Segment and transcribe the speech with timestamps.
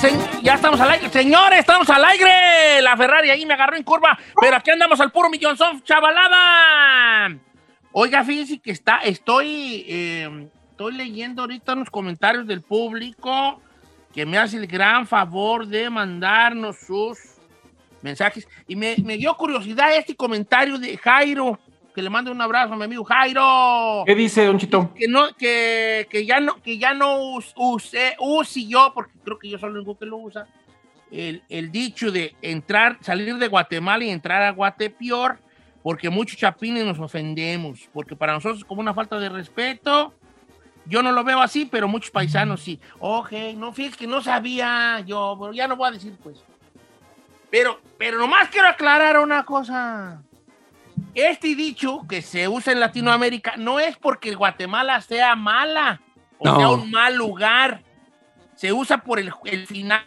[0.00, 1.08] Se- Ya estamos al aire.
[1.10, 2.80] Señores, estamos al aire.
[2.82, 4.16] La Ferrari ahí me agarró en curva.
[4.40, 7.36] Pero aquí andamos al puro millonzón, chavalada.
[7.90, 13.60] Oiga, fíjense que está, estoy, eh, estoy leyendo ahorita unos comentarios del público
[14.14, 17.18] que me hace el gran favor de mandarnos sus
[18.02, 18.46] mensajes.
[18.68, 21.58] Y me, me dio curiosidad este comentario de Jairo,
[21.98, 24.04] que le mando un abrazo a mi amigo Jairo.
[24.06, 24.94] ¿Qué dice, Don Chito?
[24.94, 29.36] que no que, que ya no que ya no us- use use yo porque creo
[29.36, 30.46] que yo soy el único que lo usa
[31.10, 35.40] el, el dicho de entrar salir de Guatemala y entrar a Guatepeor
[35.82, 40.14] porque muchos chapines nos ofendemos porque para nosotros es como una falta de respeto.
[40.86, 42.78] Yo no lo veo así pero muchos paisanos sí.
[43.00, 46.44] Ok no fíjate que no sabía yo pero ya no voy a decir pues.
[47.50, 50.22] Pero pero nomás quiero aclarar una cosa
[51.14, 56.00] este dicho que se usa en Latinoamérica no es porque Guatemala sea mala
[56.38, 56.56] o No.
[56.56, 57.82] sea un mal lugar.
[58.54, 60.06] Se usa por el, el final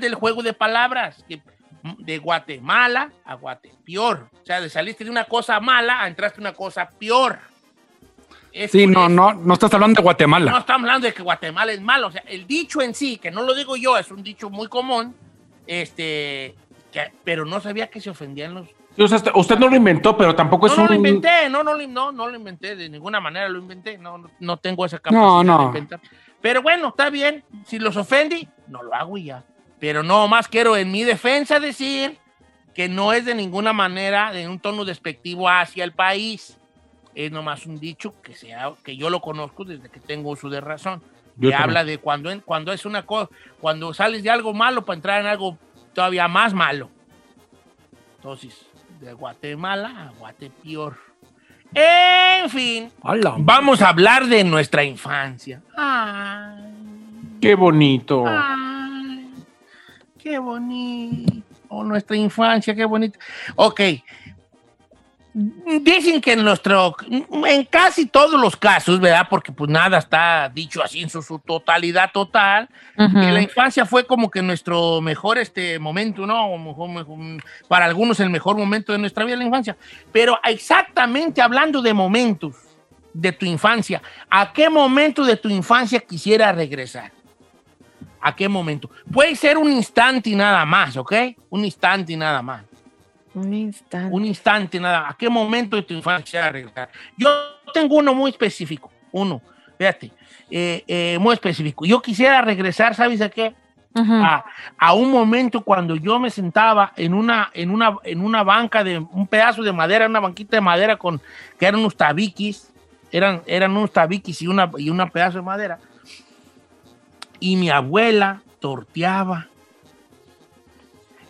[0.00, 1.24] del juego de palabras.
[1.28, 1.42] que-
[1.98, 4.30] de Guatemala a Guatepeor.
[4.40, 7.40] O sea, de saliste de una cosa mala a entraste una cosa peor.
[8.52, 9.08] Es Sí, no, eso.
[9.08, 10.58] no, no estás hablando de No Guatemala.
[10.58, 12.06] estamos hablando de que Guatemala es malo.
[12.06, 14.68] O sea, el dicho en sí, que no lo digo yo, es un dicho muy
[14.68, 15.16] común,
[15.66, 16.54] este,
[16.92, 20.34] que- pero no sabía que se ofendían los, o sea, usted no lo inventó, pero
[20.34, 20.96] tampoco es no, no lo un...
[21.06, 24.56] inventé, no, no, no, no lo inventé, de ninguna manera lo inventé, no, no, no
[24.58, 25.58] tengo esa capacidad no.
[25.58, 26.00] de inventar.
[26.40, 29.44] Pero bueno, está bien, si los ofendí, no lo hago y ya.
[29.78, 32.18] Pero no más quiero en mi defensa decir
[32.74, 36.58] que no es de ninguna manera de un tono despectivo hacia el país.
[37.14, 40.60] Es nomás un dicho que, sea, que yo lo conozco desde que tengo uso de
[40.60, 41.02] razón.
[41.36, 41.62] Yo que también.
[41.62, 45.26] habla de cuando, cuando es una cosa, cuando sales de algo malo para entrar en
[45.26, 45.58] algo
[45.94, 46.90] todavía más malo.
[48.16, 48.66] Entonces,
[49.02, 50.96] de Guatemala a Guatepeor.
[51.74, 53.34] En fin, ¡Hala!
[53.38, 55.60] vamos a hablar de nuestra infancia.
[55.76, 56.62] Ay,
[57.40, 58.24] ¡Qué bonito!
[58.26, 59.30] ay,
[60.18, 61.42] qué bonito.
[61.68, 63.18] Oh, nuestra infancia, qué bonito.
[63.56, 63.80] Ok.
[65.34, 69.26] Dicen que en nuestro, en casi todos los casos, ¿verdad?
[69.30, 73.14] Porque pues nada está dicho así en su, su totalidad total, Ujú.
[73.18, 76.46] que la infancia fue como que nuestro mejor este momento, ¿no?
[76.48, 79.74] O mejor- mejor- para algunos el mejor momento de nuestra vida, la infancia.
[80.12, 82.54] Pero exactamente hablando de momentos
[83.14, 87.10] de tu infancia, ¿a qué momento de tu infancia quisiera regresar?
[88.20, 88.90] ¿A qué momento?
[89.10, 91.12] Puede ser un instante y nada más, ¿ok?
[91.50, 92.64] Un instante y nada más.
[93.34, 94.14] Un instante.
[94.14, 95.08] Un instante nada.
[95.08, 96.90] ¿A qué momento de tu infancia regresar?
[97.16, 97.30] Yo
[97.72, 98.90] tengo uno muy específico.
[99.10, 99.40] Uno,
[99.78, 100.12] fíjate,
[100.50, 101.84] eh, eh, muy específico.
[101.84, 103.54] Yo quisiera regresar, ¿sabes a qué?
[104.78, 108.98] A un momento cuando yo me sentaba en una, en una, en una banca de
[108.98, 111.20] un pedazo de madera, una banquita de madera con
[111.58, 112.72] que eran unos tabiquis,
[113.10, 115.78] eran, eran unos tabiquis y una, y una pedazo de madera.
[117.38, 119.48] Y mi abuela torteaba.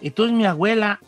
[0.01, 1.01] Entonces mi abuela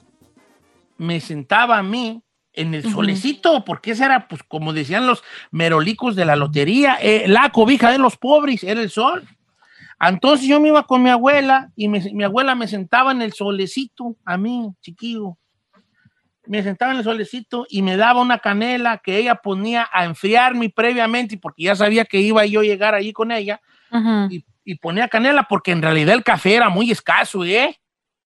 [0.97, 2.22] me sentaba a mí
[2.53, 7.25] en el solecito, porque ese era, pues, como decían los merolicos de la lotería, eh,
[7.27, 9.27] la cobija de los pobres, era el sol.
[10.00, 13.32] Entonces yo me iba con mi abuela y me- mi abuela me sentaba en el
[13.32, 15.37] solecito, a mí, chiquillo.
[16.47, 20.69] Me sentaba en el solecito y me daba una canela que ella ponía a enfriarme
[20.69, 23.61] previamente, porque ya sabía que iba yo a llegar allí con ella,
[24.31, 27.78] y, y ponía canela porque en realidad el café era muy escaso, ¿eh?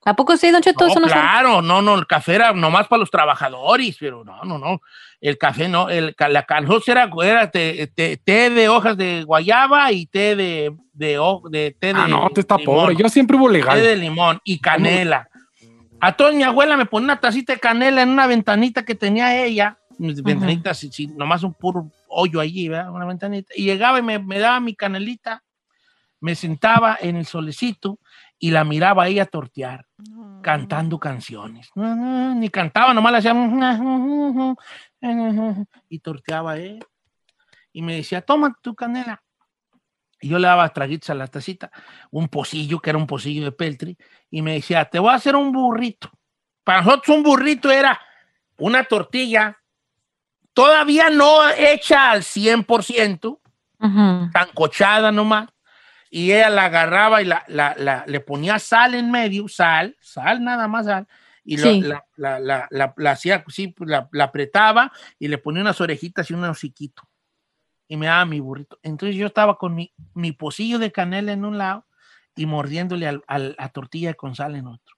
[0.08, 0.84] ¿A poco sí, Don Cheto?
[0.86, 1.20] No, Eso no sabe.
[1.20, 4.80] claro, no, no, el café era nomás para los trabajadores, pero no, no, no.
[5.20, 9.90] El café no, el, la calzosa era, era té, té- té de hojas de guayaba
[9.92, 12.76] y té de, de, ho- de té de Ah, no, te está limón.
[12.76, 12.96] pobre.
[12.96, 13.82] Yo siempre hubo té legal.
[13.82, 15.28] de limón y canela.
[16.00, 19.44] A toda mi abuela me ponía una tacita de canela en una ventanita que tenía
[19.44, 22.92] ella, mis ventanitas, sí, sí, nomás un puro hoyo allí, ¿verdad?
[22.92, 23.52] Una ventanita.
[23.56, 25.42] Y llegaba y me, me daba mi canelita,
[26.20, 27.98] me sentaba en el solecito
[28.38, 29.86] y la miraba a ella tortear
[30.42, 31.70] cantando canciones.
[31.74, 34.56] Ni cantaba, nomás le hacía
[35.88, 36.84] y torteaba él.
[37.72, 39.22] Y me decía, toma tu canela.
[40.20, 41.70] Y yo le daba traguitos a la tacita,
[42.10, 43.96] un pocillo, que era un pocillo de peltri,
[44.30, 46.10] y me decía, te voy a hacer un burrito.
[46.64, 48.00] Para nosotros un burrito era
[48.56, 49.56] una tortilla
[50.58, 53.40] todavía no hecha al 100%,
[53.80, 54.30] Ujú.
[54.32, 55.48] tancochada nomás,
[56.10, 60.42] y ella la agarraba y la, la- la- le ponía sal en medio, sal, sal,
[60.42, 61.06] nada más sal,
[61.44, 61.80] y lo- Sí.
[61.82, 66.30] la, la- la- la- la hacía pues, la, la apretaba y le ponía unas orejitas
[66.30, 67.02] y un hociquito.
[67.88, 68.78] Y me daba mi burrito.
[68.82, 71.86] Entonces yo estaba con mi, mi pocillo de canela en un lado
[72.36, 74.94] y mordiéndole al- al- a tortilla con sal en otro.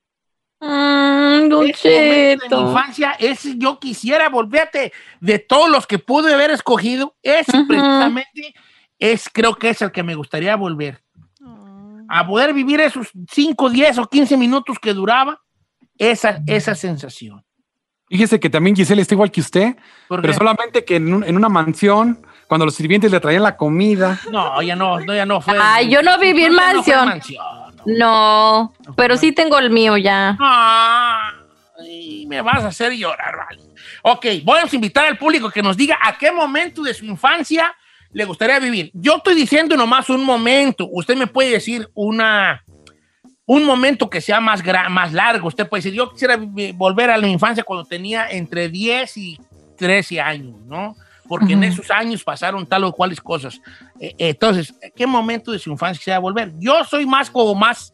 [0.62, 6.50] Mm, momento de mi infancia, ese yo quisiera volverte de todos los que pude haber
[6.50, 7.68] escogido, ese Ujú.
[7.68, 8.54] precisamente
[9.00, 11.02] es, creo que es el que me gustaría volver.
[12.08, 15.41] A poder vivir esos 5, 10 o 15 minutos que duraba
[15.99, 17.44] esa, esa sensación.
[18.08, 19.76] Fíjese que también Giselle está igual que usted,
[20.08, 24.19] pero solamente que en, un- en una mansión, cuando los sirvientes le traían la comida.
[24.32, 25.56] no, ya no, no, ya no fue.
[25.61, 27.06] Ay, yo no viví en no mansión.
[27.06, 27.44] mansión,
[27.87, 28.75] no.
[28.85, 30.37] No, pero sí tengo el mío ya.
[31.79, 33.62] Ay, me vas a hacer llorar, vale.
[34.02, 37.73] Ok, vamos a invitar al público que nos diga a qué momento de su infancia
[38.12, 38.90] le gustaría vivir.
[38.94, 40.88] Yo estoy diciendo nomás un momento.
[40.90, 42.64] Usted me puede decir una,
[43.46, 45.48] un momento que sea más, más largo.
[45.48, 46.38] Usted puede decir, yo quisiera
[46.74, 49.40] volver a la infancia cuando tenía entre 10 y
[49.76, 50.96] 13 años, ¿no?
[51.28, 53.60] Porque en esos años pasaron tal o cuales cosas.
[54.00, 56.52] Eh, entonces, ¿qué momento de su infancia quisiera volver?
[56.58, 57.92] Yo soy más como más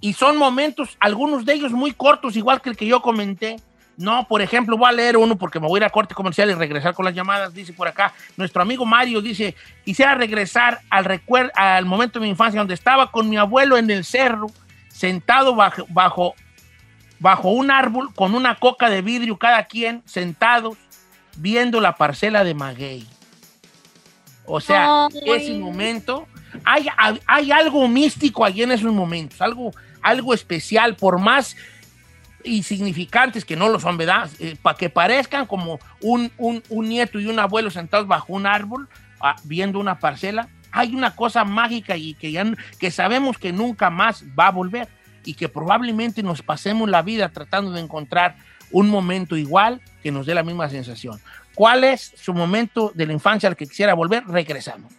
[0.00, 3.56] Y son momentos, algunos de ellos muy cortos, igual que el que yo comenté.
[3.96, 6.48] No, por ejemplo, voy a leer uno porque me voy a ir a corte comercial
[6.50, 7.52] y regresar con las llamadas.
[7.52, 9.54] Dice por acá, nuestro amigo Mario dice,
[9.84, 13.90] quisiera regresar al, recuer- al momento de mi infancia donde estaba con mi abuelo en
[13.90, 14.46] el cerro,
[14.88, 16.34] sentado bajo, bajo,
[17.18, 20.78] bajo un árbol con una coca de vidrio cada quien, sentados,
[21.36, 23.06] viendo la parcela de maguey.
[24.46, 25.20] O sea, Ay.
[25.26, 26.26] ese momento,
[26.64, 26.86] hay,
[27.26, 29.72] hay algo místico allí en esos momentos, algo,
[30.02, 31.54] algo especial, por más
[32.44, 34.28] insignificantes que no lo son, ¿verdad?
[34.62, 38.88] para que parezcan como un, un- un nieto y un abuelo sentados bajo un árbol,
[39.20, 42.44] ah, viendo una parcela, hay una cosa mágica y que, ya,
[42.78, 44.88] que sabemos que nunca más va a volver
[45.24, 48.36] y que probablemente nos pasemos la vida tratando de encontrar
[48.70, 51.20] un momento igual que nos dé la misma sensación.
[51.54, 54.24] ¿Cuál es su momento de la infancia al que quisiera volver?
[54.26, 54.92] Regresamos.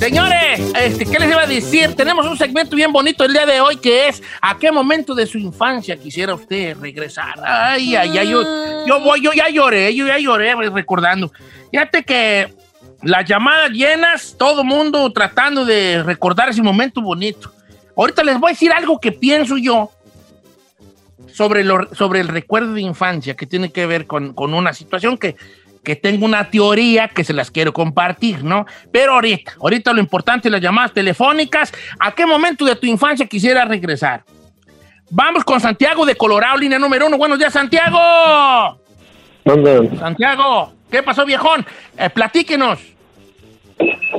[0.00, 1.94] Señores, este, ¿qué les iba a decir?
[1.94, 5.24] Tenemos un segmento bien bonito el día de hoy que es ¿a qué momento de
[5.24, 7.34] su infancia quisiera usted regresar?
[7.44, 8.42] Ay, ay, ay, yo,
[8.84, 11.30] yo voy, yo ya lloré, yo ya lloré recordando.
[11.70, 12.52] Fíjate que
[13.02, 17.52] las llamadas llenas, todo mundo tratando de recordar ese momento bonito.
[17.96, 19.92] Ahorita les voy a decir algo que pienso yo
[21.36, 25.18] sobre, lo- sobre el recuerdo de infancia que tiene que ver con, con una situación
[25.18, 25.36] que,
[25.84, 28.64] que tengo una teoría que se las quiero compartir, ¿no?
[28.90, 33.66] Pero ahorita, ahorita lo importante, las llamadas telefónicas, ¿a qué momento de tu infancia quisiera
[33.66, 34.24] regresar?
[35.10, 37.18] Vamos con Santiago de Colorado, línea número uno.
[37.18, 37.98] Buenos días, Santiago.
[39.44, 39.90] ¿Dónde?
[39.98, 41.64] Santiago, ¿qué pasó, viejón?
[41.98, 42.78] Eh, platíquenos.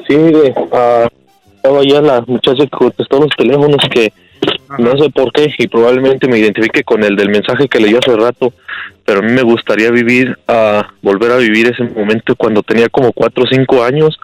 [0.08, 1.08] Sí, mire, ah,
[1.56, 4.14] estaba ya la muchacha que contestó los teléfonos que
[4.78, 8.16] no sé por qué y probablemente me identifique con el del mensaje que leyó hace
[8.16, 8.54] rato,
[9.06, 13.14] pero a mí me gustaría vivir, a volver a vivir ese momento cuando tenía como
[13.14, 14.20] cuatro o cinco años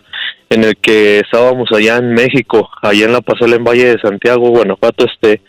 [0.50, 4.50] en el que estábamos allá en México, allá en la pasela en Valle de Santiago,
[4.50, 5.42] Guanajuato, este,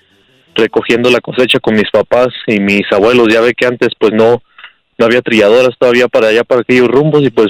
[0.54, 3.28] recogiendo la cosecha con mis papás y mis abuelos.
[3.30, 4.42] Ya ve que antes pues no,
[4.96, 7.48] no había trilladoras todavía para allá, para aquellos rumbos y pues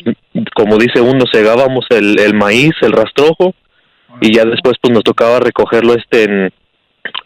[0.54, 3.54] como dice uno, segábamos el, el maíz, el rastrojo
[4.20, 6.52] y ya después pues nos tocaba recogerlo este en,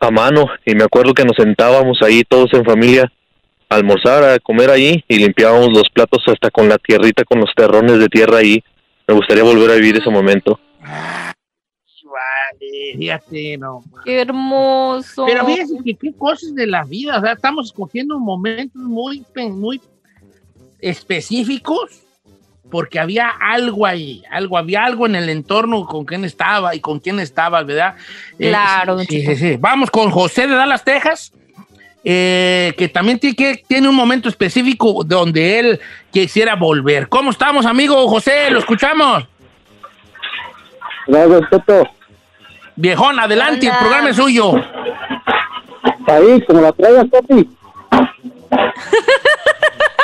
[0.01, 3.11] a mano y me acuerdo que nos sentábamos ahí todos en familia
[3.69, 7.51] a almorzar, a comer ahí y limpiábamos los platos hasta con la tierrita, con los
[7.55, 8.63] terrones de tierra ahí.
[9.07, 10.59] Me gustaría volver a vivir ese momento.
[10.81, 11.35] Vale,
[12.97, 13.85] fíjate, no.
[14.05, 15.27] Qué hermoso.
[15.27, 19.81] Pero fíjense que qué cosas de la vida, o sea, estamos escogiendo momentos muy, muy
[20.81, 22.08] específicos
[22.71, 27.01] porque había algo ahí, algo, había algo en el entorno con quién estaba y con
[27.01, 27.95] quién estaba, ¿verdad?
[28.39, 29.57] Eh, Claro, sí, sí, sí.
[29.59, 31.33] Vamos con José de Dallas, Texas,
[32.05, 37.09] eh, que también tiene, que, tiene un momento específico donde él quisiera volver.
[37.09, 38.51] ¿Cómo estamos, amigo José?
[38.51, 39.27] ¿Lo escuchamos?
[41.07, 41.89] Gracias, Toto.
[42.77, 44.53] Viejón, adelante, el programa es suyo.
[46.07, 47.49] Ahí, como la traigas, papi.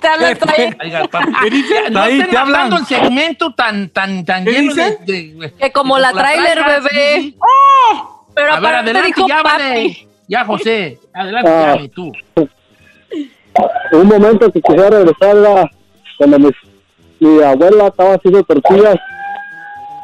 [0.02, 0.76] Te hablan todavía.
[0.82, 1.92] Oiga, papi, ¿Qué dicen?
[1.92, 2.52] No Ahí estén te hablan.
[2.70, 5.38] matando el segmento tan, tan, tan ¿Qué lleno de, dicen?
[5.38, 7.14] de- Que como la trailer, traigas, bebé.
[7.22, 7.38] sí, sí.
[8.34, 9.48] Pero A ver, aparte adelante, dijo ya, papi.
[9.62, 10.06] vale.
[10.28, 11.74] Ya, José, adelante, Ah.
[11.76, 12.12] ya, y tú.
[13.92, 15.70] Un momento que quisiera regresar era
[16.16, 16.50] cuando mi,
[17.18, 18.96] mi abuela estaba haciendo tortillas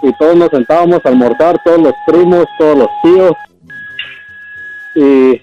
[0.03, 3.33] y todos nos sentábamos a almorzar, todos los primos, todos los tíos.
[4.97, 5.43] Y,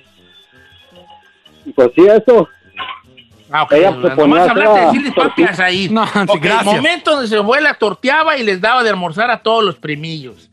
[1.66, 2.50] y pues sí, eso.
[3.56, 5.88] Ah, ok, Ella nomás se ponía de decirles papias ahí.
[5.88, 6.62] No, sí, Ok, gracias.
[6.62, 10.50] El momento donde su abuela torteaba y les daba de almorzar a todos los primillos.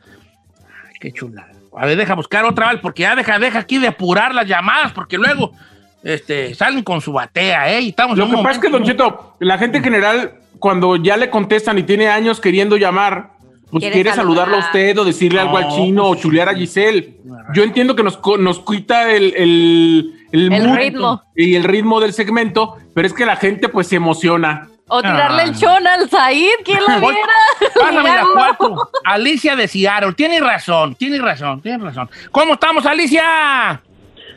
[0.86, 1.48] Ay, qué chula.
[1.74, 4.92] A ver, deja buscar otra vez, porque ya deja, deja aquí de apurar las llamadas,
[4.92, 5.52] porque luego
[6.04, 7.80] este, salen con su batea, ¿eh?
[7.80, 11.16] Y estamos Lo que pasa es que, Don Cheto, la gente en general, cuando ya
[11.16, 13.30] le contestan y tiene años queriendo llamar,
[13.70, 16.48] pues Quiere quiere, saludarlo a usted o decirle algo al No, chino pues o chulear
[16.48, 16.54] a.
[16.54, 17.16] Giselle.
[17.54, 21.22] Yo entiendo que nos, co- nos quita el, el, el, El mood ritmo.
[21.36, 24.68] y el ritmo del segmento, pero es que la gente pues se emociona.
[24.92, 25.44] O tirarle Ah.
[25.44, 27.28] el chon al Said, ¿quién lo viera?
[27.74, 28.32] Pásame la Ligarlo.
[28.34, 28.90] cuatro.
[29.04, 30.14] Alicia de Seattle.
[30.14, 32.10] Tiene razón, tiene razón, tiene razón.
[32.32, 33.80] ¿Cómo estamos, Alicia?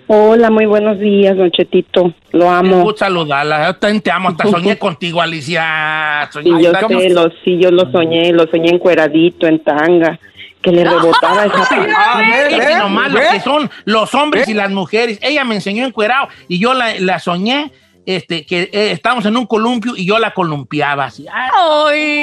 [0.08, 2.14] Hola, muy buenos días, Don Chetito.
[2.32, 2.82] Lo Me amo.
[2.84, 3.68] gusta saludarla.
[3.68, 4.30] Yo también te amo.
[4.30, 6.30] Hasta soñé contigo, Alicia.
[6.32, 6.58] Soñé.
[6.58, 10.20] Sí, yo Ay, ¿cómo sé, lo, sí, yo lo soñé, lo soñé encueradito, en tanga,
[10.62, 11.68] que le rebotaba esa
[11.98, 15.20] Ah, Fíjate ve, nomás lo que son los hombres y las mujeres.
[15.22, 17.72] Ella me enseñó encuerado y yo la, la soñé
[18.06, 21.26] este, que eh, estábamos en un columpio y yo la columpiaba así.
[21.32, 21.50] Ay,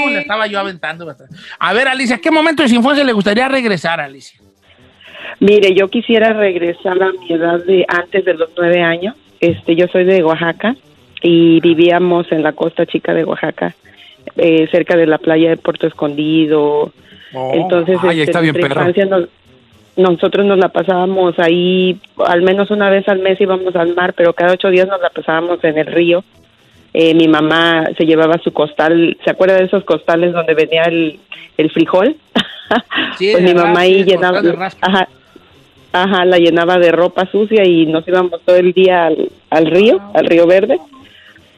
[0.07, 0.15] Ay.
[0.15, 1.07] la estaba yo aventando.
[1.07, 1.35] bastante.
[1.59, 4.39] A ver, Alicia, ¿qué momento de su infancia le gustaría regresar, Alicia?
[5.39, 9.15] Mire, yo quisiera regresar a mi edad de antes de los nueve años.
[9.41, 10.77] Este, yo soy de Oaxaca
[11.23, 13.75] y vivíamos en la costa chica de Oaxaca,
[14.37, 16.93] eh, cerca de la playa de Puerto Escondido.
[17.53, 18.89] Entonces, ay, este, está bien nuestra perro.
[18.91, 19.29] infancia nos-
[19.97, 24.33] nosotros nos la pasábamos ahí, al menos una vez al mes íbamos al mar, pero
[24.33, 26.25] cada ocho días nos la pasábamos en el río.
[26.93, 31.19] Eh, mi mamá se llevaba su costal, ¿se acuerda de esos costales donde venía el,
[31.57, 32.17] el frijol?
[33.19, 34.87] Sí, pues mi mamá raspa, ahí llenaba, costal de raspa.
[34.87, 35.09] ajá,
[35.93, 40.01] ajá, la llenaba de ropa sucia y nos íbamos todo el día al, al río,
[40.15, 40.79] al río verde,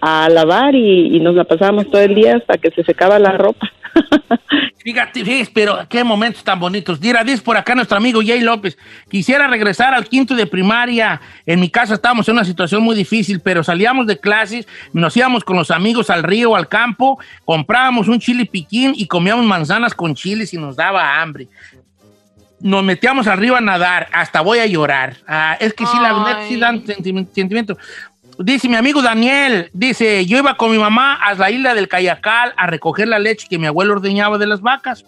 [0.01, 3.33] a lavar y, y nos la pasábamos todo el día hasta que se secaba la
[3.33, 3.71] ropa.
[4.83, 6.99] Fíjate, fíjate, pero qué momentos tan bonitos.
[6.99, 8.77] Dira, dice por acá nuestro amigo Jay López.
[9.09, 11.21] Quisiera regresar al quinto de primaria.
[11.47, 15.45] En mi casa estábamos en una situación muy difícil, pero salíamos de clases, nos íbamos
[15.45, 20.17] con los amigos al río, al campo, comprábamos un chile piquín y comíamos manzanas con
[20.17, 21.47] chiles y nos daba hambre.
[22.63, 25.17] Nos metíamos arriba a nadar, hasta voy a llorar.
[25.27, 27.77] Ah, es que sí, la verdad sí dan sentimi- sentimiento.
[28.39, 32.55] Dice mi amigo Daniel, dice, yo iba con mi mamá a la isla del Cayacal
[32.57, 35.05] a recoger la leche que mi abuelo ordeñaba de las vacas.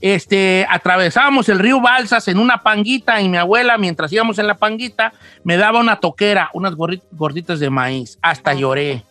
[0.00, 4.54] Este, atravesábamos el río Balsas en una panguita y mi abuela, mientras íbamos en la
[4.56, 8.18] panguita, me daba una toquera, unas gorditas de maíz.
[8.20, 9.04] Hasta lloré.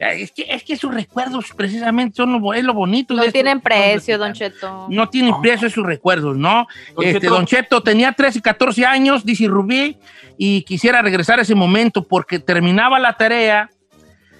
[0.00, 3.12] Es que, es que sus recuerdos precisamente son lo, es lo bonito.
[3.12, 3.34] No de esto.
[3.34, 4.86] tienen precio, Don Cheto.
[4.88, 6.66] No tienen precio sus recuerdos, ¿no?
[6.94, 7.34] Don este, Cheto.
[7.34, 9.98] Don Cheto tenía 13 y 14 años, dice Rubí,
[10.38, 13.68] y quisiera regresar a ese momento porque terminaba la tarea,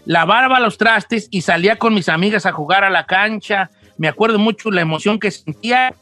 [0.07, 3.71] lavaba los trastes y salía con mis amigas a jugar a la cancha.
[3.99, 5.95] Me acuerdo mucho la emoción que sentía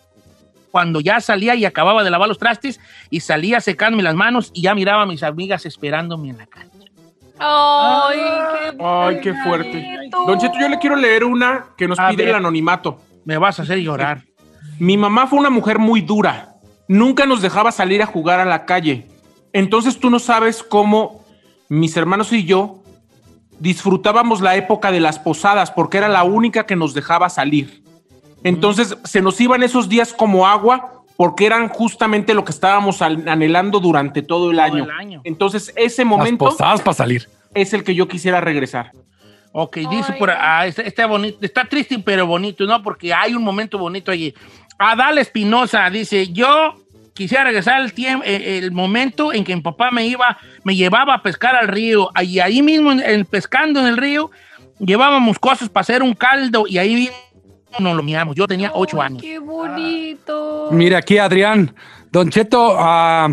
[0.70, 2.78] cuando ya salía y acababa de lavar los trastes
[3.10, 6.77] y salía secándome las manos y ya miraba a mis amigas esperándome en la cancha.
[7.40, 8.18] Ay,
[8.70, 10.10] qué, Ay, qué fuerte.
[10.26, 12.30] Don Cheto, yo le quiero leer una que nos A pide ver.
[12.30, 13.00] el anonimato.
[13.24, 14.22] Me vas a hacer llorar.
[14.78, 16.54] Mi mamá fue una mujer muy dura.
[16.88, 19.06] Nunca nos dejaba salir a jugar a la calle.
[19.52, 21.24] Entonces tú no sabes cómo
[21.68, 22.82] mis hermanos y yo
[23.58, 27.82] disfrutábamos la época de las posadas porque era la única que nos dejaba salir.
[28.44, 33.80] Entonces se nos iban esos días como agua porque eran justamente lo que estábamos anhelando
[33.80, 34.84] durante todo el, Todo año.
[34.84, 35.20] el año.
[35.24, 37.28] Entonces ese Las momento posadas para salir.
[37.54, 38.92] es el que yo quisiera regresar.
[39.50, 42.80] Ok, dice por ah, está, está bonito, está triste pero bonito, ¿no?
[42.84, 44.32] Porque hay un momento bonito allí.
[44.78, 46.74] Adal Espinosa dice, yo
[47.14, 51.22] quisiera regresar el tiempo, el momento en que mi papá me iba, me llevaba a
[51.22, 54.30] pescar al río, y ahí mismo, en, en- pescando en el río,
[54.78, 57.16] llevábamos cosas para hacer un caldo, y ahí mismo
[57.78, 58.34] nos lo miramos.
[58.34, 59.22] Yo tenía ocho años.
[59.22, 60.68] Qué bonito.
[60.70, 61.74] Mire, aquí Adrián,
[62.10, 63.28] Don Cheto, ah,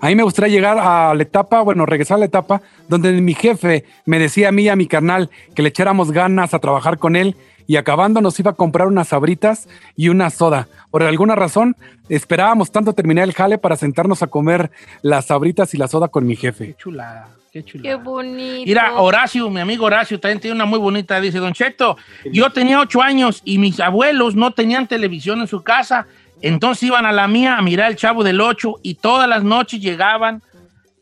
[0.00, 3.34] a mí me gustaría llegar a la etapa, bueno, regresar a la etapa donde mi
[3.34, 6.98] jefe me decía a mí y a mi carnal que le echáramos ganas a trabajar
[6.98, 10.68] con él y acabando nos iba a comprar unas sabritas y una soda.
[10.90, 11.76] Por alguna razón,
[12.08, 14.70] esperábamos tanto terminar el jale para sentarnos a comer
[15.02, 16.66] las sabritas y la soda con mi jefe.
[16.66, 17.88] Qué chulada, qué chulada.
[17.98, 18.64] Qué bonito.
[18.66, 21.20] Mira, Horacio, mi amigo Horacio, también tiene una muy bonita.
[21.20, 21.96] Dice, Don Cheto,
[22.32, 26.06] yo tenía ocho años y mis abuelos no tenían televisión en su casa.
[26.42, 29.80] Entonces iban a la mía a mirar el Chavo del Ocho y todas las noches
[29.80, 30.42] llegaban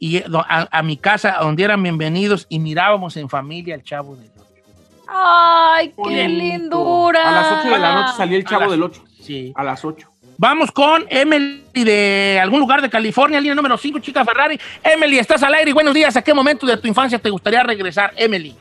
[0.00, 4.30] y, a, a mi casa donde eran bienvenidos y mirábamos en familia el Chavo del
[4.36, 4.44] Ocho.
[5.08, 7.28] Ay, qué lindura.
[7.28, 9.04] A las 8 de la noche salía el chavo las- del 8.
[9.22, 9.52] Sí.
[9.56, 10.08] A las 8.
[10.40, 14.58] Vamos con Emily de algún lugar de California, línea número 5, chica Ferrari.
[14.84, 16.16] Emily, estás al aire y buenos días.
[16.16, 18.54] ¿A qué momento de tu infancia te gustaría regresar, Emily?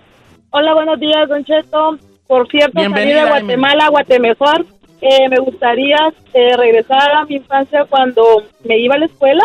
[0.50, 1.98] Hola, buenos días, Don Cheto.
[2.26, 4.66] Por cierto, salí de Guatemala a Guatemejor.
[5.02, 5.98] Eh, me gustaría
[6.34, 8.24] eh, regresar a mi infancia cuando
[8.68, 9.44] me iba a la escuela,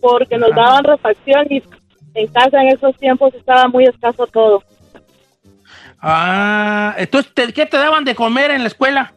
[0.00, 1.60] porque nos daban refacción y
[2.14, 4.62] en casa en esos tiempos estaba muy escaso todo.
[6.00, 9.12] Ah, entonces, ¿te- ¿qué te daban de comer en la escuela?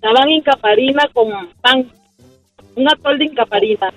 [0.00, 1.28] Daban incaparina con
[1.60, 1.90] pan,
[2.74, 3.92] un atol de incaparina.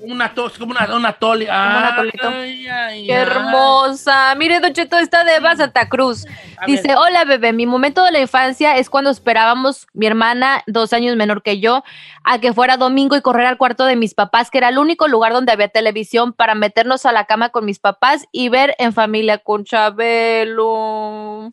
[0.00, 1.48] Una tos, como una, una tole.
[1.50, 2.28] Ah, un atolito.
[2.28, 3.20] ay, ay, Qué ay.
[3.20, 4.32] hermosa.
[4.36, 6.24] Mire, Don Cheto, está de Eva Santa Cruz.
[6.56, 6.96] A Dice, ver.
[6.98, 11.42] hola bebé, mi momento de la infancia es cuando esperábamos, mi hermana, dos años menor
[11.42, 11.82] que yo,
[12.22, 15.08] a que fuera domingo y correr al cuarto de mis papás, que era el único
[15.08, 18.92] lugar donde había televisión para meternos a la cama con mis papás y ver en
[18.92, 21.50] familia con Chabelo.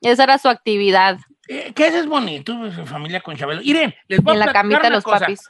[0.00, 1.18] Esa era su actividad.
[1.48, 3.60] Eh, ¿Qué es bonito, pues, familia con Chabelo?
[3.62, 5.20] Irene, les voy En a la camita una los cosa.
[5.20, 5.40] papis.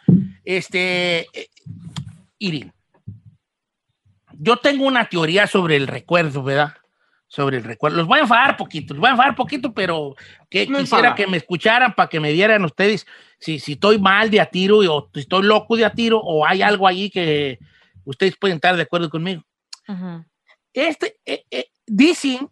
[0.44, 1.48] Este, eh,
[2.38, 2.72] Irene,
[4.32, 6.74] yo tengo una teoría sobre el recuerdo, ¿verdad?
[7.28, 7.98] Sobre el recuerdo.
[7.98, 10.14] Los voy a enfadar poquito, los voy a enfadar poquito, pero
[10.50, 11.14] que No quisiera enfada.
[11.14, 13.06] que me escucharan para que me dieran ustedes
[13.38, 16.46] si, si estoy mal de a tiro o si estoy loco de a tiro o
[16.46, 17.58] hay algo allí que
[18.04, 19.42] ustedes pueden estar de acuerdo conmigo.
[19.88, 20.24] Ujú.
[20.72, 22.48] Este, eh, eh, dicen,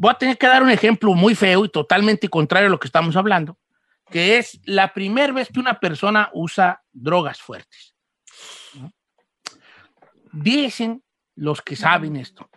[0.00, 2.88] voy a tener que dar un ejemplo muy feo y totalmente contrario a lo que
[2.88, 3.58] estamos hablando,
[4.10, 7.94] que es la primera vez que una persona usa drogas fuertes.
[8.74, 8.90] ¿no?
[10.32, 11.04] Dicen
[11.36, 12.48] los que saben esto,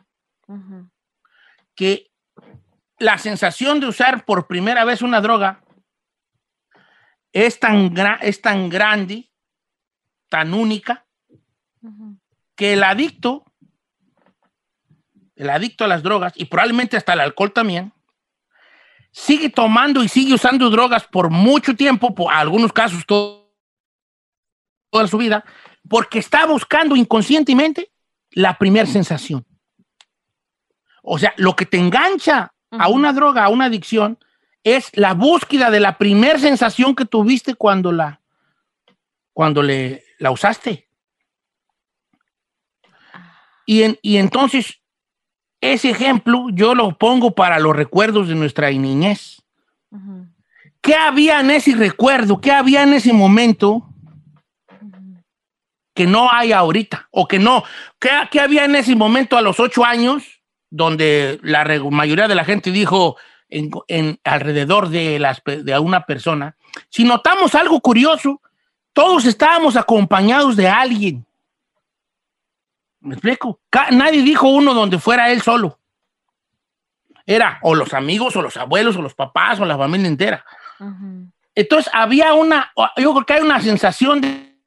[1.75, 2.09] que
[2.97, 5.63] la sensación de usar por primera vez una droga
[7.33, 9.29] es tan, gra- es tan grande,
[10.29, 11.05] tan única,
[12.55, 13.43] que el adicto,
[15.35, 17.91] el adicto a las drogas, y probablemente hasta el alcohol también,
[19.11, 23.51] sigue tomando y sigue usando drogas por mucho tiempo, por algunos casos todo-
[24.89, 25.43] toda su vida,
[25.89, 27.91] porque está buscando inconscientemente
[28.31, 29.45] la primera sensación.
[31.01, 34.17] O sea, lo que te engancha a una droga, a una adicción,
[34.63, 38.21] es la búsqueda de la primera sensación que tuviste cuando la,
[39.33, 40.87] cuando le, la usaste.
[43.65, 44.79] Y, en- y entonces,
[45.71, 49.41] ese ejemplo yo lo pongo para los recuerdos de nuestra niñez.
[50.81, 52.41] ¿Qué había en ese recuerdo?
[52.41, 53.87] ¿Qué había en ese momento
[55.93, 57.07] que no hay ahorita?
[57.11, 57.63] O que no.
[57.99, 62.43] ¿Qué, qué había en ese momento a los ocho años donde la mayoría de la
[62.45, 63.15] gente dijo
[63.49, 66.55] en, en- alrededor de, las, de una persona?
[66.89, 68.41] Si notamos algo curioso,
[68.91, 71.25] todos estábamos acompañados de alguien.
[73.03, 73.59] ¿Me explico?
[73.91, 75.77] Nadie dijo uno donde fuera él solo.
[77.25, 80.45] Era o los amigos, o los abuelos, o los papás, o la familia entera.
[80.79, 81.29] Ujú.
[81.53, 84.57] Entonces había una, yo creo que hay una sensación de,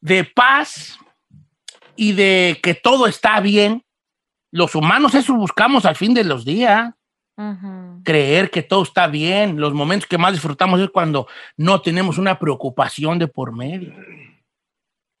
[0.00, 0.98] de paz
[1.96, 3.84] y de que todo está bien.
[4.52, 6.94] Los humanos eso buscamos al fin de los días,
[8.04, 9.60] creer que todo está bien.
[9.60, 13.92] Los momentos que más disfrutamos es cuando no tenemos una preocupación de por medio.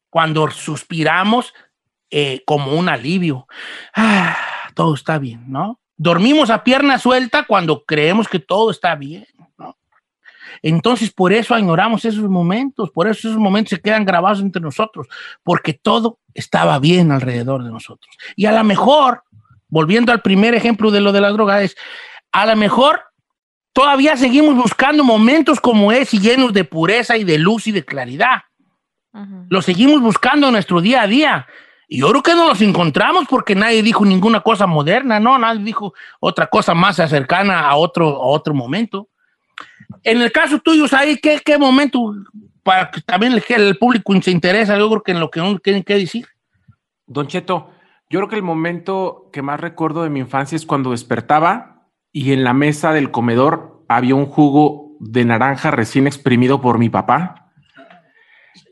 [0.08, 1.52] Cuando suspiramos
[2.10, 3.46] eh, como un alivio.
[3.94, 4.36] Ah,
[4.74, 5.80] todo está bien, ¿no?
[5.96, 9.26] Dormimos a pierna suelta cuando creemos que todo está bien,
[9.58, 9.76] ¿no?
[10.62, 15.06] Entonces, por eso añoramos esos momentos, por eso esos momentos se quedan grabados entre nosotros,
[15.42, 18.14] porque todo estaba bien alrededor de nosotros.
[18.36, 19.22] Y a lo mejor,
[19.68, 21.76] volviendo al primer ejemplo de lo de la droga, es,
[22.32, 23.02] a lo mejor
[23.72, 28.42] todavía seguimos buscando momentos como ese, llenos de pureza y de luz y de claridad.
[29.48, 31.46] Los seguimos buscando en nuestro día a día.
[31.92, 35.36] Y yo creo que no los encontramos porque nadie dijo ninguna cosa moderna, ¿no?
[35.36, 39.08] Nadie dijo otra cosa más cercana a otro, a otro momento.
[40.04, 42.14] En el caso tuyo, ¿sabes qué, momento
[42.62, 44.78] para que también el, el público se interesa?
[44.78, 46.28] Yo creo que en lo que uno tiene que decir.
[47.08, 47.72] Don Cheto,
[48.08, 52.32] yo creo que el momento que más recuerdo de mi infancia es cuando despertaba y
[52.32, 57.39] en la mesa del comedor había un jugo de naranja recién exprimido por mi papá.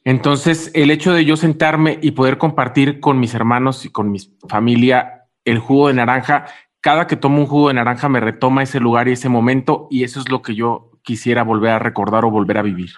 [0.09, 4.19] Entonces, el hecho de yo sentarme y poder compartir con mis hermanos y con mi
[4.49, 6.47] familia el jugo de naranja,
[6.81, 10.05] cada que tomo un jugo de naranja me retoma ese lugar y ese momento y
[10.05, 12.89] eso es lo que yo quisiera volver a recordar o volver a vivir.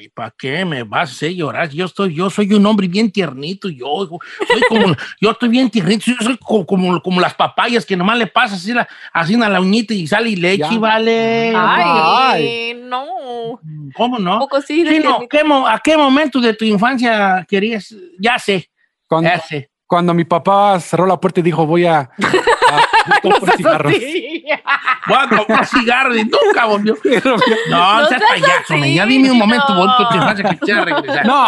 [0.00, 1.68] Ay, ¿para qué me vas a hacer llorar?
[1.68, 4.08] Yo estoy, yo soy un hombre bien tiernito, yo
[4.50, 8.16] soy como, yo estoy bien tiernito, yo soy como, como, como las papayas que nomás
[8.16, 10.78] le pasas así, la, así a la uñita y sale y leche, Ya.
[10.78, 11.52] vale.
[11.54, 13.60] Ay, no.
[13.94, 14.34] ¿Cómo no?
[14.34, 15.28] Un poco sí, de Sí, no, tiernito.
[15.28, 17.94] ¿qué mo- ¿A qué momento de tu infancia querías?
[18.18, 18.70] Ya sé,
[19.06, 19.69] Cuando, ya sé.
[19.90, 23.92] Cuando mi papá cerró la puerta y dijo, voy a, a por cigarros.
[23.92, 26.96] Voy a comprar cigarros y nunca volvió.
[27.68, 29.84] No, No seas payaso, así, ya dime un momento no.
[30.14, 31.26] infancia que quisiera regresar.
[31.26, 31.46] No,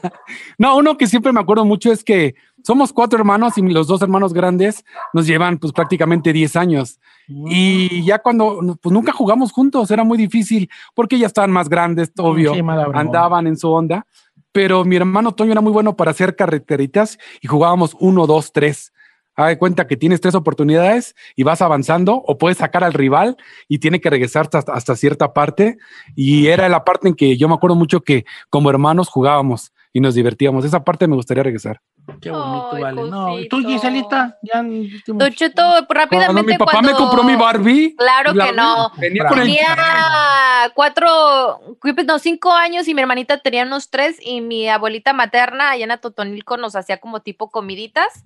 [0.58, 4.00] no, uno que siempre me acuerdo mucho es que somos cuatro hermanos y los dos
[4.00, 6.98] hermanos grandes nos llevan pues prácticamente 10 años.
[7.28, 12.12] Y ya cuando pues nunca jugamos juntos, era muy difícil porque ya estaban más grandes,
[12.16, 12.60] obvio, Sí,
[12.94, 14.06] andaban en su onda.
[14.54, 18.92] Pero mi hermano Toño era muy bueno para hacer carreteritas y jugábamos uno, dos, tres.
[19.34, 23.36] Haz de cuenta que tienes tres oportunidades y vas avanzando o puedes sacar al rival
[23.66, 25.76] y tiene que regresar hasta, hasta cierta parte.
[26.14, 30.00] Y era la parte en que yo me acuerdo mucho que como hermanos jugábamos y
[30.00, 30.64] nos divertíamos.
[30.64, 31.80] Esa parte me gustaría regresar.
[32.20, 33.02] Qué bonito, Ay, vale.
[33.10, 33.58] No, ¿y tú.
[33.60, 34.38] Giselita?
[34.42, 34.62] Ya
[35.06, 36.26] Don Cheto, rápidamente.
[36.26, 37.94] Cuando mi papá cuando- me compró mi Barbie.
[37.96, 38.92] Claro la- que no.
[38.98, 41.60] Venía con el Tenía cuatro,
[42.06, 45.90] no, cinco años y mi hermanita tenía unos tres y mi abuelita materna allá en
[45.90, 48.24] Atotonilco nos hacía como tipo comiditas.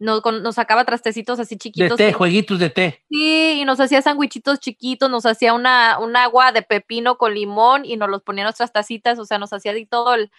[0.00, 1.96] Nos, nos sacaba trastecitos así De chiquitos.
[1.96, 3.04] té, y- jueguitos de té.
[3.10, 7.84] Sí, y nos hacía sándwichitos chiquitos, nos hacía una, un agua de pepino con limón
[7.84, 10.30] y nos los ponía en nuestras tacitas, o sea, nos hacía ahí todo el,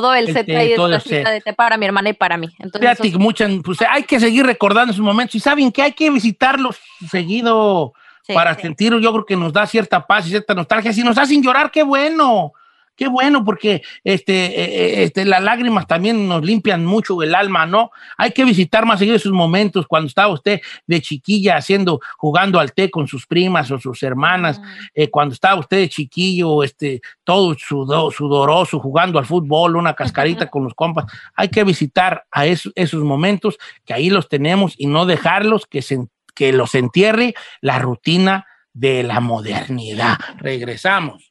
[0.00, 2.48] todo el, El set ahí de todo de té para mi hermana y para mí.
[2.58, 5.34] Entonces, muchas, pues, hay que seguir recordando esos momentos.
[5.36, 6.78] Y saben que hay que visitarlos
[7.08, 8.62] seguido sí, para sí.
[8.62, 10.92] sentir, yo creo que nos da cierta paz y cierta nostalgia.
[10.92, 12.52] Si nos hacen llorar, qué bueno.
[12.96, 17.66] Qué bueno, porque este, eh, eh, este, las lágrimas también nos limpian mucho el alma,
[17.66, 17.90] ¿no?
[18.16, 22.72] Hay que visitar más seguido esos momentos cuando estaba usted de chiquilla haciendo, jugando al
[22.72, 24.60] té con sus primas o sus hermanas,
[24.94, 30.46] eh, cuando estaba usted de chiquillo, este, todo sudo- sudoroso, jugando al fútbol, una cascarita
[30.50, 31.06] con los compas.
[31.34, 35.82] Hay que visitar a esos, esos momentos que ahí los tenemos y no dejarlos que,
[35.82, 35.98] se,
[36.34, 40.16] que los entierre la rutina de la modernidad.
[40.38, 41.28] Regresamos.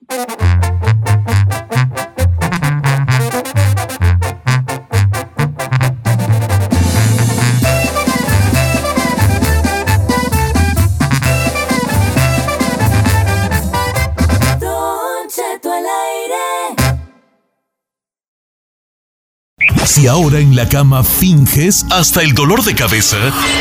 [20.03, 23.15] Si ahora en la cama finges hasta el dolor de cabeza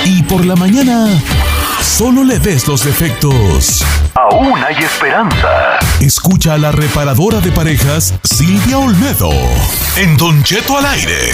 [0.05, 1.07] y por la mañana
[1.81, 3.85] solo le ves los defectos.
[4.17, 5.79] Aún hay esperanza.
[6.01, 9.31] Escucha a la reparadora de parejas Silvia Olmedo
[9.95, 11.31] en Don Cheto al aire.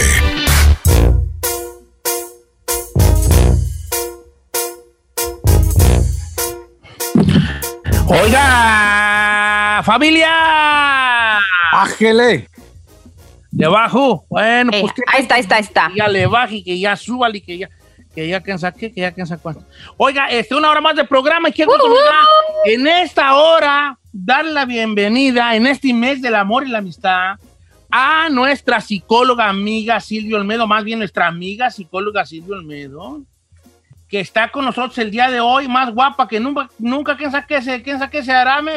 [8.09, 11.39] Oiga, familia.
[11.73, 12.47] Ángele.
[13.51, 14.25] Debajo.
[14.29, 15.91] Bueno, Eh, pues que ahí está, ahí está, ahí está.
[15.97, 17.69] ya le baje y que ya suba y que ya
[18.15, 19.65] que ya quien saque, que ya quien saque cuánto.
[19.97, 21.73] Oiga, este, una hora más de programa y quiero
[22.65, 27.37] en esta hora dar la bienvenida en este mes del amor y la amistad
[27.91, 33.23] a nuestra psicóloga amiga Silvia Olmedo, más bien nuestra amiga psicóloga Silvia Olmedo,
[34.09, 37.47] que está con nosotros el día de hoy, más guapa que nunca, nunca quién sabe
[37.49, 38.73] qué se, quién sabe qué se hará, me,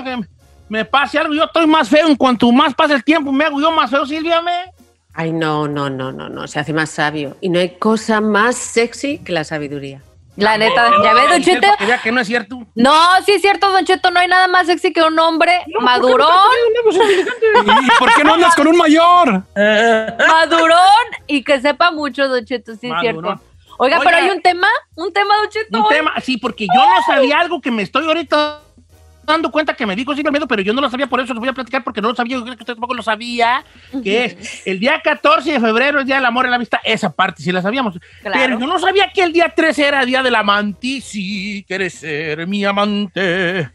[0.72, 3.60] me pase algo, yo estoy más feo, en cuanto más pasa el tiempo, me hago
[3.60, 4.72] yo más feo, Silvia, me.
[5.14, 7.36] Ay, no, no, no, no, no, se hace más sabio.
[7.42, 10.02] Y no hay cosa más sexy que la sabiduría.
[10.38, 11.68] La neta, ya ves, Don Cheto.
[11.78, 12.66] Que que no es cierto.
[12.74, 16.30] No, sí es cierto, Don Cheto, no hay nada más sexy que un hombre madurón,
[17.84, 19.44] ¿Y por qué no andas con un mayor?
[19.54, 20.78] madurón
[21.28, 23.42] y que sepa mucho, Don Cheto, sí es cierto.
[23.78, 24.00] Oiga, Oiga.
[24.06, 25.84] pero hay un tema, un tema, Don Cheto.
[25.84, 28.71] Un tema, sí, porque yo no sabía algo que me estoy ahorita
[29.24, 31.40] dando cuenta que me dijo Silvia Almedo, pero yo no lo sabía, por eso les
[31.40, 33.64] voy a platicar porque no lo sabía, yo creo que usted tampoco lo sabía,
[34.04, 37.12] que es el día 14 de febrero, el día del amor en la vista, esa
[37.12, 38.00] parte sí la sabíamos.
[38.22, 38.40] Claro.
[38.40, 41.94] Pero yo no sabía que el día 13 era día del amante, y sí, quieres
[41.94, 43.70] ser mi amante.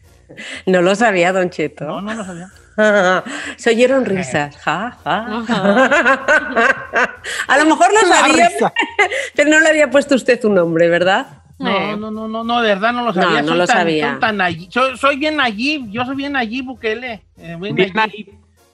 [0.67, 1.85] No lo sabía, Don Cheto.
[1.85, 2.49] No, no lo sabía.
[3.57, 4.57] Se oyeron risas.
[4.59, 5.27] Ja, ja.
[7.49, 8.51] A lo mejor lo sabía,
[9.35, 11.27] pero no le había puesto usted un nombre, ¿verdad?
[11.59, 13.41] No, no, no, no, no, de verdad no lo sabía.
[13.41, 14.11] No, no Soy lo tan- sabía.
[14.13, 17.23] soy tan allí- soy, soy bien allí, yo soy bien allí, Bukele.
[17.39, 18.29] Eh, bien Bien allí.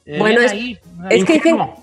[0.04, 0.78] Eh, Bueno, bien es- allí.
[1.10, 1.76] Es que Ingenuo.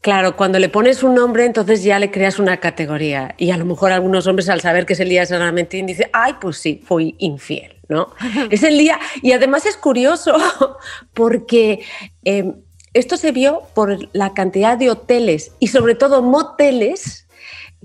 [0.00, 3.34] claro, cuando le pones un nombre, entonces ya le creas una categoría.
[3.38, 5.84] Y a lo mejor algunos hombres, al saber que es el día de San Valentín,
[5.86, 8.14] dicen, ay, pues sí, fui infiel, ¿no?
[8.50, 9.00] es el día.
[9.22, 10.36] Y además es curioso
[11.12, 11.82] porque
[12.24, 12.52] eh,
[12.94, 17.25] esto se vio por la cantidad de hoteles y sobre todo moteles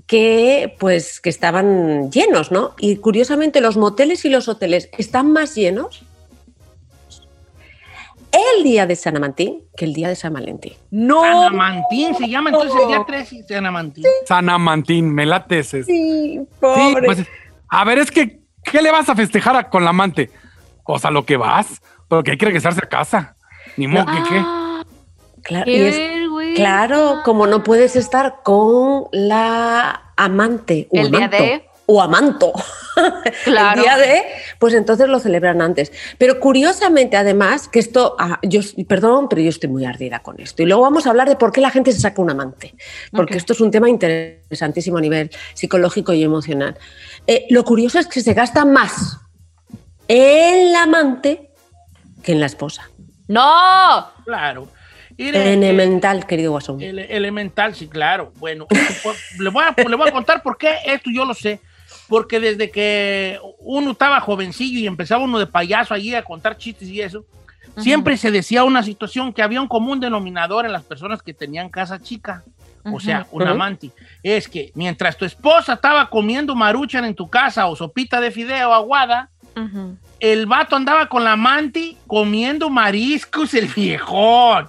[0.06, 2.74] que pues que estaban llenos, ¿no?
[2.78, 6.04] Y curiosamente los moteles y los hoteles están más llenos
[8.56, 10.72] el día de San Valentín que el día de San Valentín.
[10.90, 11.20] No.
[11.22, 14.04] Sanamantín se llama entonces el día 13, Sanamantín.
[14.26, 15.84] Sanamantín, me late ese.
[15.84, 17.04] Sí, Sí, pobre.
[17.06, 17.22] pues,
[17.68, 20.30] a ver, es que, ¿qué le vas a festejar a- con la amante?
[20.84, 23.36] O sea, lo que vas, porque hay que regresarse a casa.
[23.76, 24.42] Ni modo que qué.
[24.44, 24.84] Ah,
[25.42, 26.21] Claro, qué y es-
[26.54, 31.64] claro, como no puedes estar con la amante o El día de.
[31.86, 32.52] o amanto.
[33.44, 33.80] Claro.
[33.80, 34.22] El día de,
[34.58, 35.90] pues entonces lo celebran antes.
[36.18, 40.62] Pero curiosamente, además, que esto, ah, yo, perdón, pero yo estoy muy ardida con esto.
[40.62, 42.74] Y luego vamos a hablar de por qué la gente se saca un amante,
[43.10, 46.76] porque esto es un tema interesantísimo a nivel psicológico y emocional.
[47.26, 49.18] Eh, lo curioso es que se gasta más
[50.06, 51.50] el amante
[52.22, 52.90] que en la esposa.
[53.28, 54.06] No.
[54.26, 54.68] Claro.
[55.18, 56.80] Mire, En eh, el mental, querido Guasón.
[56.80, 58.32] ele- elemental, sí, claro.
[58.38, 58.66] Bueno,
[59.38, 61.60] le, voy a, le voy a contar por qué esto yo lo sé.
[62.08, 66.88] Porque desde que uno estaba jovencillo y empezaba uno de payaso allí a contar chistes
[66.88, 67.24] y eso,
[67.78, 71.68] siempre se decía una situación que había un común denominador en las personas que tenían
[71.70, 72.42] casa chica.
[72.92, 73.90] O sea, un amante.
[74.24, 78.74] Es que mientras tu esposa estaba comiendo maruchan en tu casa o sopita de fideo
[78.74, 79.30] aguada,
[80.18, 84.68] el vato andaba con la amante comiendo mariscos, el viejón.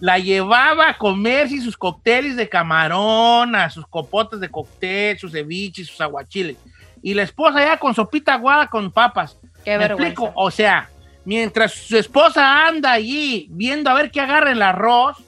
[0.00, 5.88] La llevaba a comerse sus cócteles de camarón, a sus copotes de cóctel, sus ceviches,
[5.88, 6.56] sus aguachiles.
[7.02, 9.38] Y la esposa ya con sopita aguada con papas.
[9.64, 10.08] Qué ¿Me vergüenza.
[10.08, 10.32] explico?
[10.34, 10.88] O sea,
[11.24, 15.18] mientras su esposa anda allí viendo a ver qué agarra el arroz,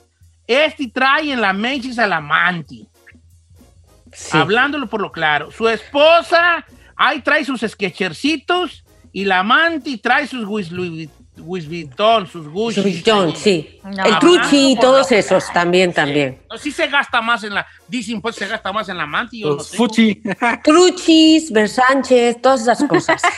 [0.46, 2.86] este trae en la Macy's al amante.
[4.12, 4.36] Sí.
[4.36, 5.50] Hablándolo por lo claro.
[5.50, 6.64] Su esposa
[6.96, 13.02] ahí trae sus sketchercitos y la amante trae sus Louis Vuitton, sus Gucci.
[13.34, 13.80] Sí.
[13.84, 14.04] No.
[14.04, 16.38] El truchi y todos esos también, también.
[16.50, 19.36] No, sí se gasta más en la, dicen pues se gasta más en la amante.
[19.36, 20.22] y Yo Los no fuchi.
[20.64, 23.22] Truchis, Versánchez, todas esas cosas.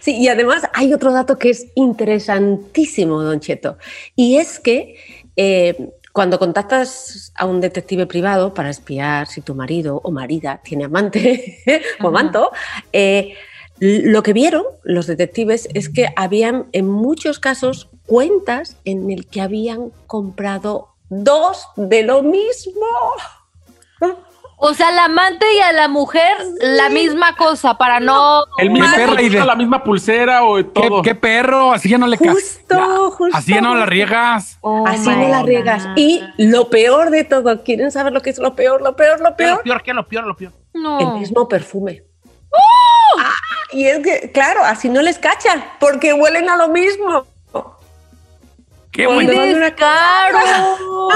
[0.00, 3.78] Sí, y además hay otro dato que es interesantísimo, Don Cheto,
[4.14, 10.02] y es que eh, cuando contactas a un detective privado para espiar si tu marido
[10.04, 11.62] o marida tiene amante
[12.02, 12.52] o amanto,
[12.92, 13.34] eh,
[13.80, 19.40] lo que vieron los detectives es que habían en muchos casos cuentas en el que
[19.40, 22.86] habían comprado dos de lo mismo.
[24.56, 28.44] O sea, al amante y a la mujer la misma cosa para no.
[28.56, 29.44] El mismo Qué perra idea.
[29.44, 31.02] la misma pulsera o ¿Qué, todo.
[31.02, 31.72] qué perro?
[31.72, 32.34] Así ya no le casas.
[32.68, 33.36] Justo, justo.
[33.36, 34.58] Así ya no la riegas.
[34.62, 35.86] Oh Así no la riegas.
[35.96, 39.36] Y lo peor de todo, ¿quieren saber lo que es lo peor, lo peor, lo
[39.36, 39.62] ¿Qué es lo peor?
[39.64, 39.82] peor?
[39.82, 40.24] ¿Qué es lo peor?
[40.26, 40.52] Lo peor.
[40.72, 41.00] No.
[41.00, 42.04] El mismo perfume.
[43.74, 47.26] Y es que, claro, así no les cachan, porque huelen a lo mismo.
[48.92, 50.38] Qué buen, descaro!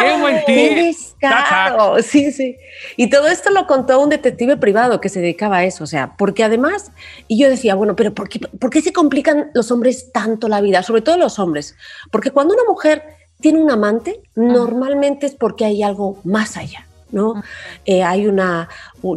[0.01, 2.03] qué buen ¡Qué descaro!
[2.03, 2.57] Sí, sí.
[2.97, 6.17] Y todo esto lo contó un detective privado que se dedicaba a eso, o sea,
[6.19, 6.91] porque además,
[7.29, 10.61] y yo decía, bueno, pero ¿por qué, por qué se complican los hombres tanto la
[10.61, 10.83] vida?
[10.83, 11.77] Sobre todo los hombres.
[12.11, 13.05] Porque cuando una mujer
[13.41, 16.88] tiene un amante, normalmente es porque hay algo más allá.
[17.11, 17.43] ¿No?
[17.85, 18.69] Eh, hay una,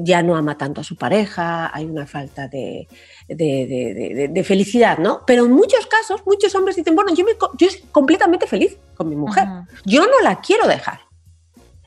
[0.01, 2.87] ya no ama tanto a su pareja, hay una falta de,
[3.27, 5.21] de, de- de- de- de felicidad, ¿no?
[5.27, 9.09] Pero en muchos casos, muchos hombres dicen, bueno, yo, me, yo estoy completamente feliz con
[9.09, 9.45] mi mujer,
[9.85, 11.01] yo no la quiero dejar.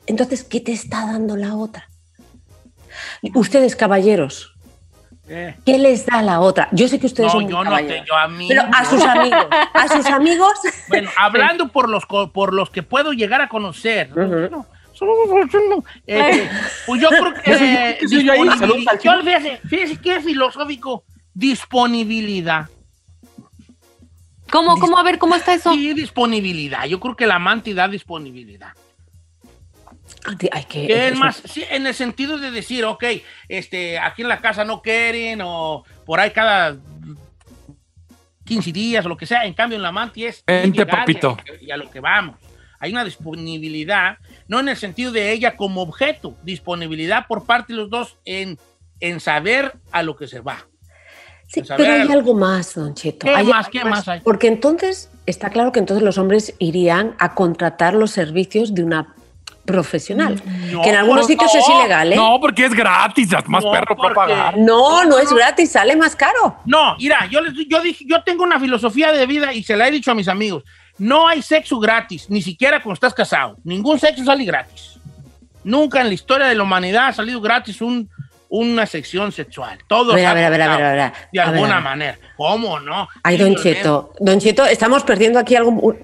[0.07, 1.89] Entonces, ¿qué te está dando la otra?
[3.33, 4.51] Ustedes, caballeros,
[5.27, 6.67] Eh, ¿qué les da la otra?
[6.71, 8.47] Yo sé que ustedes no, son yo no te, yo a mí.
[8.47, 10.53] pero a sus amigos, a sus amigos,
[10.87, 14.11] Bueno, hablando por los co- por los que puedo llegar a conocer.
[16.07, 16.49] Eh,
[16.85, 17.79] pues yo creo que ¿Qué soy yo?
[17.79, 18.39] eh, ¿Qué soy yo ahí?
[18.39, 19.23] disponibil- Saludos al yo, chino.
[19.23, 21.03] fíjese, fíjese qué filosófico.
[21.33, 22.69] Disponibilidad.
[24.51, 24.97] ¿Cómo, cómo?
[24.97, 25.73] A ver, ¿cómo está eso?
[25.73, 26.85] Sí, disponibilidad.
[26.85, 28.69] Yo creo que la amante da disponibilidad.
[30.51, 33.03] hay que, Que es eso- más, sí, en el sentido de decir, ok,
[33.49, 36.77] este, aquí en la casa no quieren o por ahí cada
[38.45, 39.45] 15 días o lo que sea.
[39.45, 40.43] En cambio, en la amante es.
[40.45, 41.37] Vente, llegar y a- papito.
[41.61, 42.37] Y a lo que vamos.
[42.79, 47.79] Hay una disponibilidad, no en el sentido de ella como objeto, disponibilidad por parte de
[47.79, 48.57] los dos en,
[48.99, 50.65] en saber a lo que se va.
[51.47, 52.33] Sí, pero hay algo.
[52.33, 53.27] más, Don Cheto.
[53.27, 53.69] ¿Qué Hay más?
[53.69, 54.19] ¿Qué más hay?
[54.21, 59.13] Porque entonces está claro que entonces los hombres irían a contratar los servicios de una
[59.65, 60.41] profesional.
[60.71, 62.15] No, que en algunos sitios es ilegal, ¿eh?
[62.15, 64.57] No, porque es gratis, más No, perro para pagar.
[64.57, 66.57] No, no es gratis, sale más caro.
[66.65, 69.87] No, mira, yo, les, yo dije, yo tengo una filosofía de vida y se la
[69.87, 70.63] he dicho a mis amigos.
[70.97, 73.57] No hay sexo gratis, ni siquiera cuando estás casado.
[73.63, 74.99] Ningún sexo sale gratis.
[75.63, 78.09] Nunca en la historia de la humanidad ha salido gratis un,
[78.49, 79.79] una sección sexual.
[79.87, 80.13] Todo
[81.33, 82.17] De alguna manera.
[82.37, 83.07] ¿Cómo no?
[83.23, 85.95] Ay, Don Silvio Cheto, Don Cheto, estamos perdiendo aquí algo.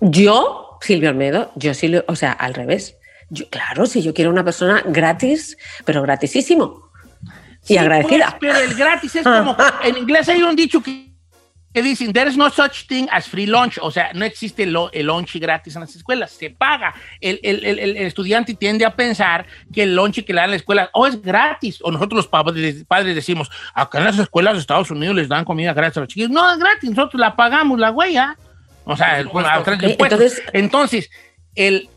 [0.00, 2.96] Yo, Silvio Almedo, yo sí, lo- o sea, al revés.
[3.30, 6.90] Yo, claro, si yo quiero una persona gratis, pero gratisísimo.
[7.62, 8.36] y Sí, agradecida.
[8.38, 9.56] pues, pero el gratis es como.
[9.82, 11.03] en inglés hay un dicho que,
[11.74, 13.78] que dicen: There is no such thing as free lunch.
[13.82, 16.30] O sea, no existe lo- el lunch gratis en las escuelas.
[16.30, 16.94] Se paga.
[17.20, 20.50] El, el- el- el estudiante tiende a pensar que el lunch que le dan en
[20.52, 21.80] la escuela o es gratis.
[21.82, 25.44] O nosotros los padres, padres decimos: Acá en las escuelas de Estados Unidos les dan
[25.44, 26.30] comida gratis a los chiquillos.
[26.30, 26.88] No, es gratis.
[26.90, 28.38] Nosotros la pagamos, la huella.
[28.84, 29.34] O sea, el, Ok,
[29.82, 30.20] impuestos.
[30.20, 31.10] entonces- Entonces,
[31.56, 31.88] el,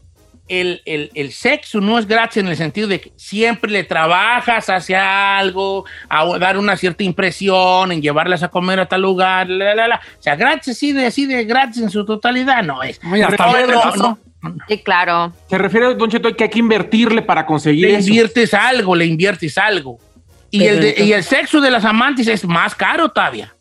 [0.49, 4.69] el, el- el sexo no es gratis en el sentido de que siempre le trabajas
[4.69, 9.75] hacia algo, a dar una cierta impresión, en llevarlas a comer a tal lugar, la,
[9.75, 9.95] la, la.
[10.19, 12.99] O sea, gratis, así de, así de gratis en su totalidad, no es.
[13.11, 13.97] Oye, hasta No, luego, no, eso.
[14.43, 14.57] no.
[14.69, 15.33] Sí, claro.
[15.49, 18.07] Se refiere, Don Cheto, que hay que invertirle para conseguir Le eso.
[18.07, 19.99] inviertes algo, le inviertes algo.
[20.51, 23.53] Y el, de- y el sexo de las amantes es más caro todavía.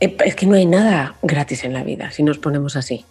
[0.00, 3.04] Eh, Es que no hay nada gratis en la vida si nos ponemos así.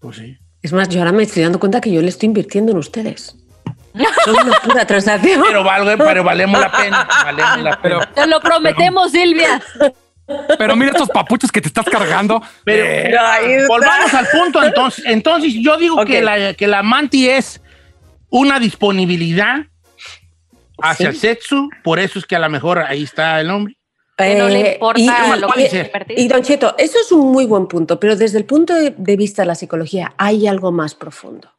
[0.00, 0.38] Pues sí.
[0.62, 3.36] Es más, yo ahora me estoy dando cuenta que yo le estoy invirtiendo en ustedes.
[4.24, 5.42] Son una pura transacción.
[5.46, 7.08] Pero, valgo, pero valemos la pena.
[7.24, 8.12] Valemos la Pero, pena.
[8.12, 9.60] Te lo prometemos, Silvia.
[10.58, 12.42] pero mira estos papuchos que te estás cargando.
[12.64, 13.66] Pero Eh, Ahí está.
[13.68, 15.04] volvamos al punto entonces.
[15.06, 17.60] Entonces yo digo que, la, que la manti es
[18.28, 19.64] una disponibilidad
[20.82, 21.16] hacia Sí.
[21.16, 23.77] el sexo, por eso es que a lo mejor ahí está el nombre.
[24.18, 26.18] Que no le Eh, importa y- lo que invertir.
[26.18, 29.42] Y Don Cheto, eso es un muy buen punto, pero desde el punto de, vista
[29.42, 31.52] de la psicología hay algo más profundo,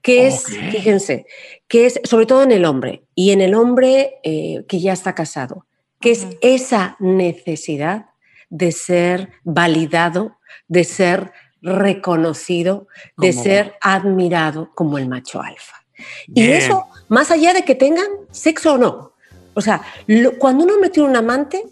[0.00, 1.26] que es, fíjense,
[1.66, 5.14] que es sobre todo en el hombre y en el hombre eh, que ya está
[5.14, 5.66] casado,
[6.00, 8.06] que es esa necesidad
[8.48, 15.74] de ser validado, de ser reconocido, de ser admirado como el macho alfa.
[16.28, 16.52] Y Bien.
[16.52, 19.12] eso, más allá de que tengan sexo o no.
[19.54, 21.64] O sea, lo- cuando uno mete un amante,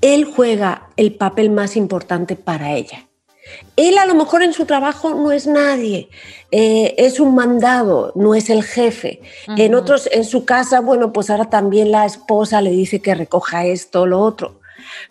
[0.00, 3.06] él juega el papel más importante para ella.
[3.76, 6.08] Él a lo mejor en su trabajo no es nadie,
[6.50, 9.20] eh, es un mandado, no es el jefe.
[9.56, 13.64] En otros, en su casa, bueno, pues ahora también la esposa le dice que recoja
[13.66, 14.60] esto, lo otro.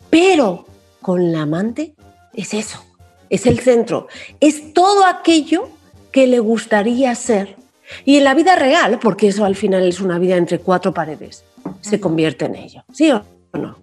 [0.09, 0.65] Pero
[1.01, 1.93] con la amante
[2.33, 2.83] es eso,
[3.29, 4.07] es el centro,
[4.39, 5.69] es todo aquello
[6.11, 7.55] que le gustaría ser.
[8.03, 11.43] Y en la vida real, porque eso al final es una vida entre cuatro paredes,
[11.81, 12.83] se convierte en ello.
[12.91, 13.77] ¿Sí o no?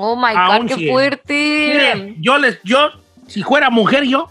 [0.00, 0.88] Oh my God, qué sí.
[0.88, 1.34] fuerte.
[1.34, 2.78] Mire, yo les, yo,
[3.26, 4.30] si fuera mujer yo,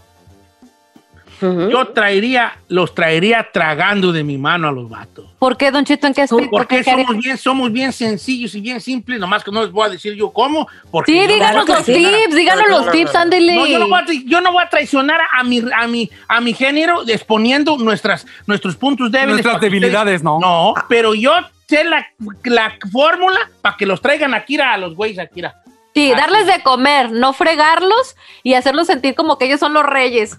[1.42, 1.68] Ujú.
[1.68, 5.26] yo traería, los traería tragando de mi mano a los vatos.
[5.38, 6.06] ¿Por qué, Don Cheto?
[6.06, 6.48] ¿En qué aspecto?
[6.50, 9.86] Porque ¿Qué somos bien, somos bien sencillos y bien simples, nomás que no les voy
[9.86, 10.66] a decir yo cómo.
[10.90, 13.54] Porque Sí, no díganos los tips, díganos los tips, ándele.
[13.54, 16.40] No, yo no voy a, yo no voy a traicionar a mi, a mi, a
[16.40, 19.34] mi género exponiendo nuestras, nuestros puntos débiles.
[19.34, 20.40] Nuestras que ustedes- debilidades, ¿no.
[20.40, 21.32] No, pero yo
[21.68, 22.06] sé la,
[22.44, 25.44] la fórmula para que los traigan aquí a los güeyes aquí.
[25.44, 25.54] a-
[25.94, 30.36] Sí, darles de comer, no fregarlos y hacerlos sentir como que ellos son los reyes.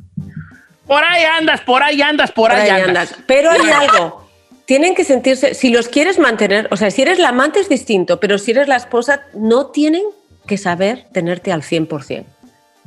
[0.88, 3.13] Por ahí andas, por ahí andas, por, ahí, andas.
[3.28, 4.28] Pero hay algo.
[4.65, 8.20] Tienen que sentirse, si los quieres mantener, o sea, si eres la amante es distinto,
[8.20, 10.04] pero si eres la esposa, no tienen
[10.48, 12.26] que saber tenerte al 100%.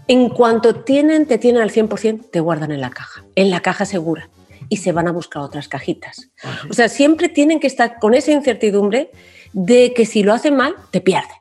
[0.08, 3.84] En cuanto tienen, te tienen al 100%, te guardan en la caja, en la caja
[3.84, 4.28] segura,
[4.72, 6.30] y se van a buscar otras cajitas.
[6.70, 9.10] O sea, siempre tienen que estar con esa incertidumbre
[9.52, 11.36] de que si lo hacen mal, te pierden.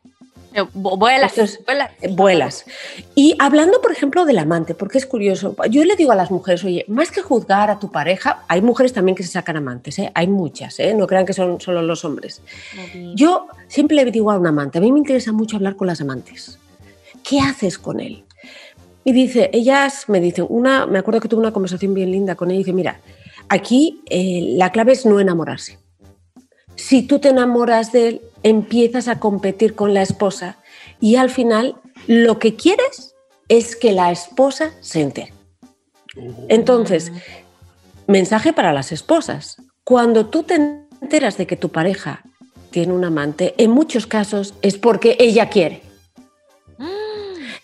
[0.53, 1.91] Eh, vu- Vuelas, Esto es- vuelas.
[2.01, 2.65] Eh, vuelas.
[3.15, 6.61] Y hablando, por ejemplo, del amante, porque es curioso, yo le digo a las mujeres,
[6.65, 10.11] oye, más que juzgar a tu pareja, hay mujeres también que se sacan amantes, ¿eh?
[10.13, 10.93] hay muchas, ¿eh?
[10.93, 12.41] no crean que son solo los hombres.
[13.15, 16.01] Yo siempre le digo a un amante, a mí me interesa mucho hablar con las
[16.01, 16.59] amantes.
[17.23, 18.25] ¿Qué haces con él?
[19.05, 22.49] Y dice, ellas me dicen, una, me acuerdo que tuve una conversación bien linda con
[22.51, 22.99] ella, y dice, mira,
[23.49, 25.79] aquí eh, la clave es no enamorarse.
[26.75, 30.57] Si tú te enamoras de él, empiezas a competir con la esposa
[30.99, 31.75] y al final
[32.07, 33.15] lo que quieres
[33.49, 35.33] es que la esposa se entere.
[36.47, 37.11] Entonces,
[38.07, 39.57] mensaje para las esposas.
[39.83, 42.23] Cuando tú te enteras de que tu pareja
[42.69, 45.81] tiene un amante, en muchos casos es porque ella quiere.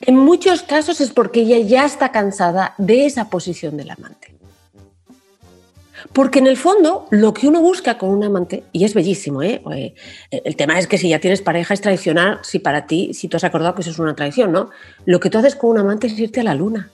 [0.02, 4.37] En muchos casos es porque ella ya está cansada de esa posición del amante.
[6.14, 9.62] Porque en el fondo lo que uno busca con un amante, y es bellísimo, ¿eh?
[9.76, 9.94] Eh,
[10.32, 13.38] el tema es que si ya tienes pareja es tradicional, si para ti, si tú
[13.38, 14.70] has acordado que eso es una tradición, ¿no?
[15.06, 16.90] Lo que tú haces con un amante es irte a la luna.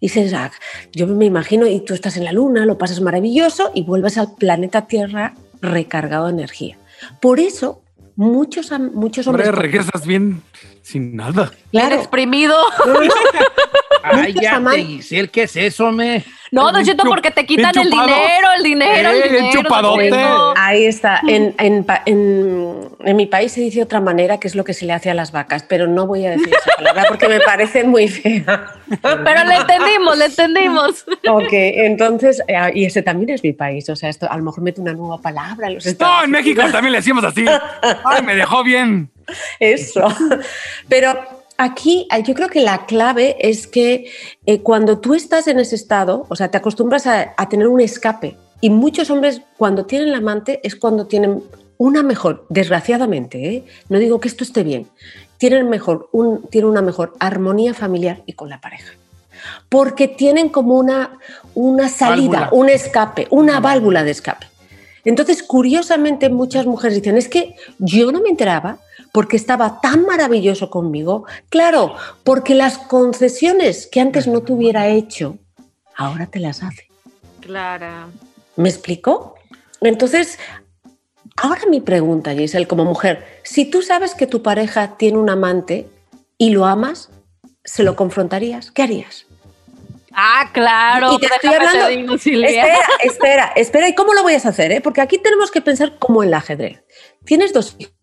[0.00, 0.50] Y dices, "Ah,
[0.92, 4.34] yo me imagino, y tú estás en la luna, lo pasas maravilloso y vuelves al
[4.36, 6.78] planeta Tierra recargado de energía.
[7.20, 7.82] Por eso,
[8.14, 9.48] muchos, muchos hombres...
[9.48, 10.42] Hombre, regresas bien
[10.82, 11.50] sin nada.
[11.72, 12.54] Bien exprimido.
[14.02, 16.24] Ay, Muchos ya, aman- Giselle, ¿qué es eso, me?
[16.50, 19.48] No, Don Cheto, porque te quitan el dinero, el dinero, el Eh, dinero.
[19.52, 20.10] chupadote.
[20.10, 20.54] Don Cheto.
[20.56, 21.20] Ahí está.
[21.28, 24.84] En, en en- en mi país se dice otra manera, que es lo que se
[24.86, 27.84] le hace a las vacas, pero no voy a decir esa palabra porque me parece
[27.84, 28.74] muy fea.
[29.02, 31.04] Pero le entendimos, le entendimos.
[31.28, 34.62] Ok, entonces, eh, y ese también es mi país, o sea, esto a lo mejor
[34.62, 37.44] mete una nueva palabra los No, en México también le decimos así.
[38.04, 39.10] Ay, me dejó bien.
[39.60, 40.06] Eso.
[40.88, 41.18] Pero
[41.58, 44.10] aquí eh, yo creo que la clave es que
[44.46, 47.80] eh, cuando tú estás en ese estado, o sea, te acostumbras a, a tener un
[47.80, 48.36] escape.
[48.60, 51.42] Y muchos hombres cuando tienen la amante es cuando tienen
[51.76, 53.64] una mejor, desgraciadamente, ¿eh?
[53.88, 54.88] no digo que esto esté bien,
[55.38, 58.92] tienen, mejor, un, tienen una mejor armonía familiar y con la pareja.
[59.68, 61.18] Porque tienen como una,
[61.54, 62.48] una salida, Válvula.
[62.52, 64.46] un escape, una válvula de escape.
[65.04, 68.80] Entonces, curiosamente, muchas mujeres dicen, es que yo no me enteraba
[69.12, 71.24] porque estaba tan maravilloso conmigo.
[71.48, 71.94] Claro,
[72.24, 75.38] porque las concesiones que antes no te hubiera hecho,
[75.96, 76.88] ahora te las hace.
[77.40, 78.08] Clara.
[78.56, 79.34] ¿Me explico?
[79.80, 80.38] Entonces,
[81.36, 85.88] ahora mi pregunta, Giselle, como mujer, si tú sabes que tu pareja tiene un amante
[86.36, 87.10] y lo amas,
[87.64, 88.70] ¿se lo confrontarías?
[88.70, 89.26] ¿Qué harías?
[90.12, 91.12] Ah, claro.
[91.12, 92.16] Y te estoy déjame te hablando.
[92.18, 92.44] digo.
[92.44, 93.88] Espera, espera, espera.
[93.88, 94.72] ¿Y cómo lo voy a hacer?
[94.72, 94.80] eh?
[94.80, 96.82] Porque aquí tenemos que pensar como en el ajedrez.
[97.24, 97.94] Tienes dos hijos.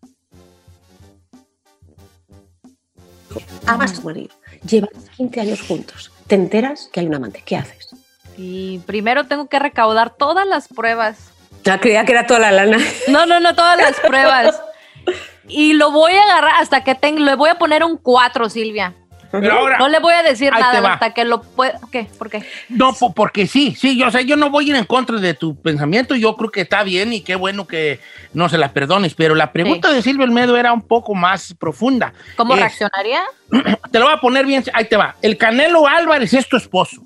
[3.66, 4.34] Tu marido.
[4.68, 6.12] Llevas 15 años juntos.
[6.26, 7.42] Te enteras que hay un amante.
[7.44, 7.88] ¿Qué haces?
[8.36, 11.30] Y primero tengo que recaudar todas las pruebas.
[11.64, 12.78] Ya creía que era toda la lana.
[13.08, 14.60] No, no, no, todas las pruebas.
[15.48, 18.94] Y lo voy a agarrar hasta que tenga, le voy a poner un 4, Silvia.
[19.40, 21.78] Pero ahora, No le voy a decir nada hasta que lo pueda.
[21.92, 22.06] ¿Qué?
[22.18, 22.44] ¿Por qué?
[22.68, 25.18] no, po- porque sí, sí, yo, o sea, yo no voy a ir en contra
[25.18, 28.00] de tu pensamiento, yo creo que está bien y qué bueno que
[28.32, 32.12] no se la perdones, pero la pregunta de Silvia Olmedo era un poco más profunda.
[32.36, 33.22] ¿Cómo Es- reaccionaría?
[33.90, 35.14] Te lo voy a poner bien, ahí te va.
[35.22, 37.02] El Canelo Álvarez es tu esposo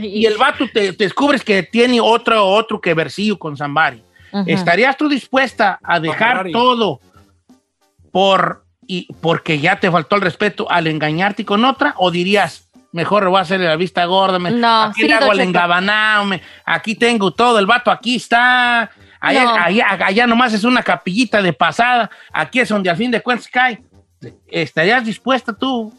[0.00, 4.02] y el vato te, te descubres que tiene otro, otro que versillo con Zambari.
[4.46, 6.52] ¿Estarías tú dispuesta a dejar Ferrari.
[6.52, 7.00] todo
[8.12, 11.94] por y porque ya te faltó el respeto al engañarte con otra?
[11.98, 14.38] ¿O dirías, mejor voy a hacerle la vista gorda?
[14.40, 18.16] me- No, aquí sí, le hago el engabanao, me- aquí tengo todo, el vato aquí
[18.16, 18.90] está.
[19.20, 19.54] Allá, No.
[19.54, 22.10] allá, allá nomás es una capillita de pasada.
[22.32, 23.82] Aquí es donde al fin de cuentas cae.
[24.48, 25.92] ¿Estarías dispuesta tú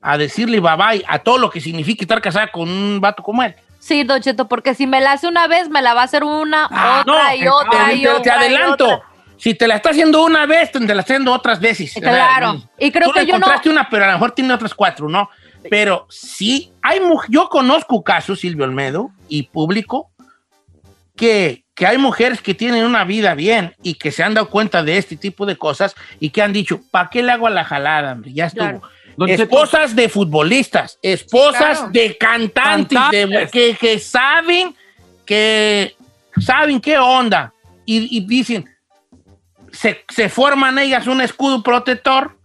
[0.00, 3.42] a decirle bye bye a todo lo que significa estar casada con un vato como
[3.42, 3.54] él?
[3.78, 6.24] Sí, Don Cheto, porque si me la hace una vez, me la va a hacer
[6.24, 8.22] una, Ah, otra no, y otra y otra.
[8.22, 8.84] te y adelanto.
[8.84, 9.02] otra.
[9.42, 11.92] Si te la está haciendo una vez, te la está haciendo otras veces.
[12.00, 12.62] Claro.
[12.78, 13.36] Y creo Tú que le yo no.
[13.38, 15.28] encontraste una, pero a lo mejor tiene otras cuatro, ¿no?
[15.68, 20.12] Pero sí, hay mu- yo conozco casos, Silvio Olmedo, y público,
[21.16, 24.82] que, que hay mujeres que tienen una vida bien y que se han dado cuenta
[24.84, 27.64] de este tipo de cosas y que han dicho, ¿para qué le hago a la
[27.64, 28.32] jalada, hombre?
[28.32, 28.64] Ya estuvo.
[28.64, 28.82] Claro.
[29.26, 31.90] Esposas de futbolistas, esposas claro.
[31.92, 34.74] de cantantes, de- que, que saben
[35.26, 35.94] que
[36.40, 37.52] saben qué onda
[37.84, 38.68] y, y dicen,
[39.72, 42.36] se, se forman ellas un escudo protector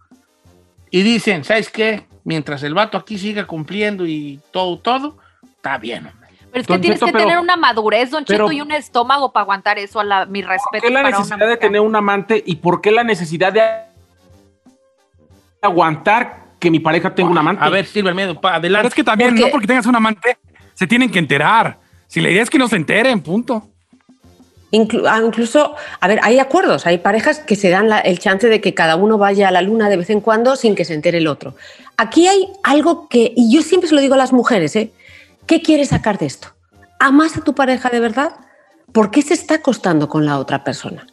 [0.90, 2.06] y dicen, ¿sabes qué?
[2.24, 5.18] Mientras el vato aquí siga cumpliendo y todo, todo,
[5.56, 6.10] está bien.
[6.50, 8.60] Pero es que Don tienes Cheto, que pero- tener una madurez, Don pero- Cheto, y
[8.62, 10.00] un estómago para aguantar eso.
[10.00, 12.80] A la, mi ¿Por respeto qué la para necesidad de tener un amante y por
[12.80, 13.62] qué la necesidad de
[15.62, 17.64] aguantar que mi pareja tenga un amante?
[17.64, 18.88] A ver, Silvia Almedo, pa, Pero adelante.
[18.88, 20.38] es que también, Porque- no porque tengas un amante,
[20.74, 21.78] se tienen que enterar.
[22.06, 23.68] Si la idea es que no se enteren, punto.
[25.06, 28.74] Ah, incluso, a ver, hay acuerdos, hay parejas que se dan el chance de que
[28.74, 31.26] cada uno vaya a la luna de vez en cuando sin que se entere el
[31.26, 31.54] otro.
[31.96, 34.92] Aquí hay algo que, y yo siempre se lo digo a las mujeres, ¿eh?
[35.46, 36.48] ¿qué quieres sacar de esto?
[36.98, 38.36] ¿Amas a tu pareja de verdad?
[38.92, 41.06] ¿Por qué se está acostando con la otra persona?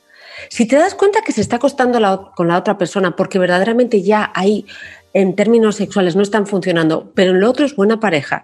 [0.50, 4.32] Si te das cuenta que se está acostando con la otra persona porque verdaderamente ya
[4.36, 4.66] ahí,
[5.14, 8.44] en términos sexuales, no están funcionando, pero en lo otro es buena pareja,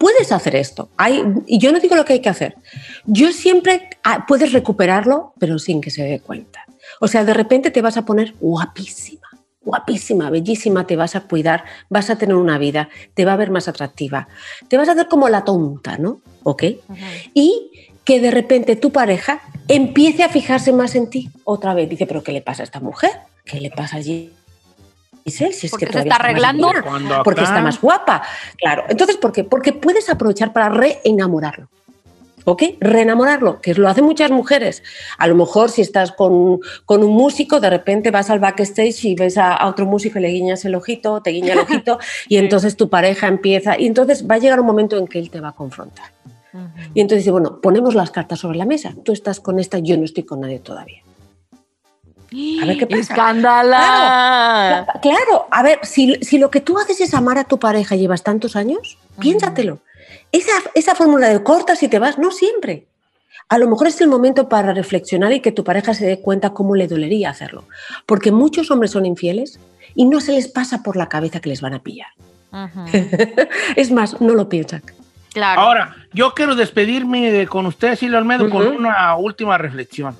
[0.00, 0.88] puedes hacer esto.
[0.96, 2.56] Hay, y yo no digo lo que hay que hacer.
[3.04, 6.64] Yo siempre ah, puedes recuperarlo, pero sin que se dé cuenta.
[7.00, 9.28] O sea, de repente te vas a poner guapísima,
[9.60, 13.50] guapísima, bellísima, te vas a cuidar, vas a tener una vida, te va a ver
[13.50, 14.26] más atractiva,
[14.68, 16.22] te vas a hacer como la tonta, ¿no?
[16.44, 16.64] ¿Ok?
[17.34, 17.70] Y
[18.02, 21.90] que de repente tu pareja empiece a fijarse más en ti otra vez.
[21.90, 23.10] Dice, pero ¿qué le pasa a esta mujer?
[23.44, 24.32] ¿Qué le pasa allí?
[25.24, 26.70] Giselle, si es Porque que se está más arreglando.
[27.24, 28.22] porque está más guapa.
[28.56, 28.84] Claro.
[28.88, 29.44] Entonces, ¿por qué?
[29.44, 31.68] Porque puedes aprovechar para reenamorarlo.
[32.46, 32.62] ¿Ok?
[32.80, 34.82] Reenamorarlo, que lo hacen muchas mujeres.
[35.18, 39.14] A lo mejor si estás con, con un músico, de repente vas al backstage y
[39.14, 41.98] ves a, a otro músico y le guiñas el ojito, te guiña el ojito,
[42.28, 45.30] y entonces tu pareja empieza, y entonces va a llegar un momento en que él
[45.30, 46.12] te va a confrontar.
[46.94, 48.94] Y entonces dice, bueno, ponemos las cartas sobre la mesa.
[49.04, 51.02] Tú estás con esta, yo no estoy con nadie todavía.
[52.62, 53.00] A ver qué pasa.
[53.00, 54.86] ¡Escándala!
[54.86, 57.94] Cla- Claro, a ver, si, si lo que tú haces es amar a tu pareja
[57.96, 59.78] y llevas tantos años, piénsatelo.
[60.32, 62.86] Esa, esa fórmula de cortas y te vas, no siempre.
[63.48, 66.50] A lo mejor es el momento para reflexionar y que tu pareja se dé cuenta
[66.50, 67.64] cómo le dolería hacerlo.
[68.06, 69.58] Porque muchos hombres son infieles
[69.96, 72.08] y no se les pasa por la cabeza que les van a pillar.
[73.76, 74.82] es más, no lo piensan.
[75.32, 75.60] Claro.
[75.60, 78.76] Ahora, yo quiero despedirme de- con usted, Silvio Almedo, con Ujú.
[78.76, 80.16] una última reflexión,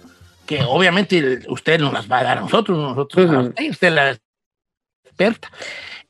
[0.51, 4.19] que obviamente usted nos las va a dar a nosotros, no nosotros a usted, la
[5.05, 5.49] experta.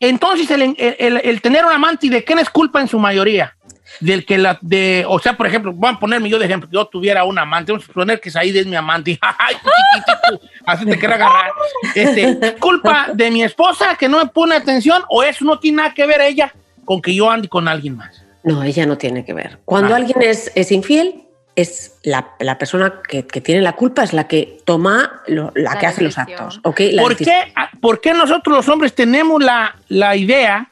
[0.00, 3.54] Entonces, el, el- tener un amante, ¿de quién es culpa en su mayoría?
[4.00, 6.86] Del que la, de, o sea, por ejemplo, voy a ponerme yo de ejemplo, yo
[6.86, 10.98] tuviera un amante, vamos a suponer que Said es mi amante, ay, chiquitito, así te
[10.98, 11.50] quiero agarrar.
[11.94, 15.92] Este, ¿Culpa de mi esposa que no me pone atención o eso no tiene nada
[15.92, 16.50] que ver ella
[16.86, 18.24] con que yo ande con alguien más?
[18.42, 19.58] No, ella no tiene que ver.
[19.66, 19.98] Cuando Ah.
[19.98, 21.24] alguien es, es infiel,
[21.60, 25.72] es la, la persona que, que tiene la culpa, es la que toma, lo- la,
[25.74, 26.60] La que hace los actos.
[26.62, 27.14] ¿Por decisión.
[27.46, 30.68] qué, ah, por qué nosotros los hombres tenemos la, la idea,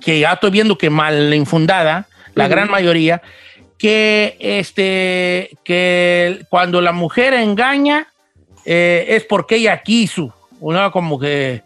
[0.00, 3.22] que ya estoy viendo que mal infundada, la gran mayoría,
[3.78, 8.06] que, este, que cuando la mujer engaña
[8.64, 10.90] eh, es porque ella quiso, ¿no?
[10.92, 11.62] Como que,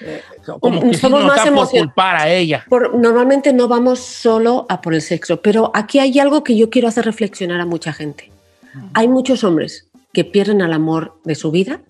[0.00, 0.22] eh,
[0.60, 2.64] como que sí Somos nos más da por culpar a ella.
[2.68, 6.70] Por- normalmente no vamos solo a por el sexo, pero aquí hay algo que yo
[6.70, 8.30] quiero hacer reflexionar a mucha gente.
[8.94, 11.80] Hay muchos hombres que pierden al amor de su vida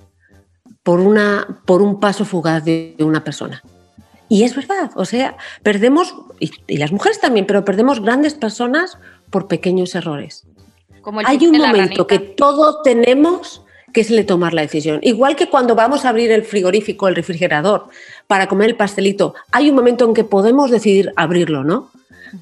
[0.82, 3.62] por, una, por un paso fugaz de una persona.
[4.28, 8.96] Y es verdad, o sea, perdemos, y, y las mujeres también, pero perdemos grandes personas
[9.30, 10.44] por pequeños errores.
[11.02, 15.00] Como el Hay un momento que todos tenemos que es el de tomar la decisión.
[15.02, 17.88] Igual que cuando vamos a abrir el frigorífico, el refrigerador,
[18.32, 21.90] para comer el pastelito, hay un momento en que podemos decidir abrirlo, ¿no?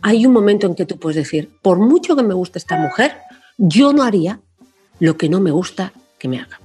[0.02, 3.16] Hay un momento en que tú puedes decir, por mucho que me guste esta mujer,
[3.58, 4.38] yo no haría
[5.00, 6.60] lo que no me gusta que me haga.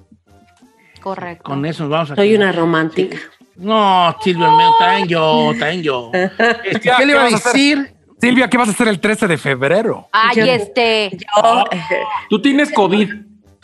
[1.02, 1.44] Correcto.
[1.44, 2.42] Con eso nos vamos a Soy quedar.
[2.44, 3.18] una romántica.
[3.56, 6.12] No, Silvio Almedo, también yo, también yo.
[6.64, 7.52] Este, ¿Qué le ¿qué iba a vas a hacer?
[7.54, 7.96] decir?
[8.22, 10.08] Silvia, ¿qué vas a hacer el 13 de febrero?
[10.12, 11.18] Ay, Yo- este.
[11.18, 11.64] Yo,
[12.30, 13.10] Tú tienes COVID.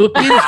[0.02, 0.42] Tú tienes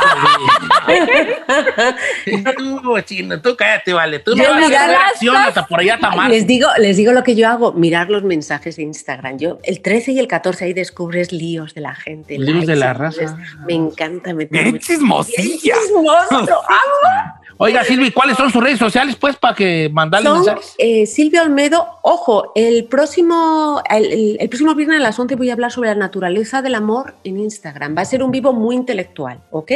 [2.25, 2.55] COVID.
[2.57, 4.19] tú, chino, tú cállate, vale.
[4.19, 6.31] Tú no Yo vas a reacción hasta por allá está mal.
[6.31, 9.37] les digo, les digo lo que yo hago, mirar los mensajes de Instagram.
[9.37, 12.39] Yo el 13 y el 14 ahí descubres líos de la gente.
[12.39, 13.37] Líos de likes, la y raza.
[13.67, 14.73] Me encanta meterme.
[14.73, 15.75] ¡Qué chismosilla!
[15.75, 17.33] chismoso, lo amo.
[17.63, 20.75] Oiga, Silvi, ¿cuáles son sus redes sociales, pues, para que mandarle Son mensajes?
[20.77, 21.87] eh, Silvia Olmedo.
[22.01, 25.89] Ojo, el próximo, el, el- el próximo viernes a las 11 voy a hablar sobre
[25.89, 27.95] la naturaleza del amor en Instagram.
[27.97, 29.71] Va a ser un vivo muy intelectual, ¿ok?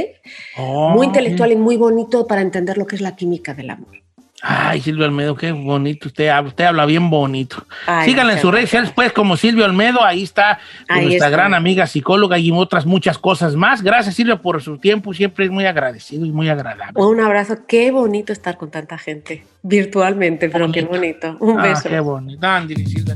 [0.57, 3.95] Oh, Muy intelectual y muy bonito para entender lo que es la química del amor.
[4.43, 6.09] Ay, Silvio Olmedo, qué bonito.
[6.09, 7.65] Usted habla, usted habla bien bonito.
[7.87, 10.03] Ay, Síganla en sus redes sociales, pues, como Silvio Olmedo.
[10.03, 11.29] Ahí está Ahí nuestra está.
[11.29, 13.81] gran amiga psicóloga y otras muchas cosas más.
[13.81, 15.13] Gracias, Silvia, por su tiempo.
[15.13, 16.93] Siempre es muy agradecido y muy agradable.
[17.01, 21.35] Un abrazo, qué bonito estar con tanta gente, virtualmente, pero qué bonito.
[21.39, 21.89] Un Ah, beso.
[21.89, 22.45] qué bonito.
[22.47, 23.15] Ándale, Silvia,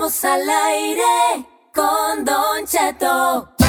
[0.00, 1.44] Estamos al aire
[1.74, 3.59] con Don Cheto.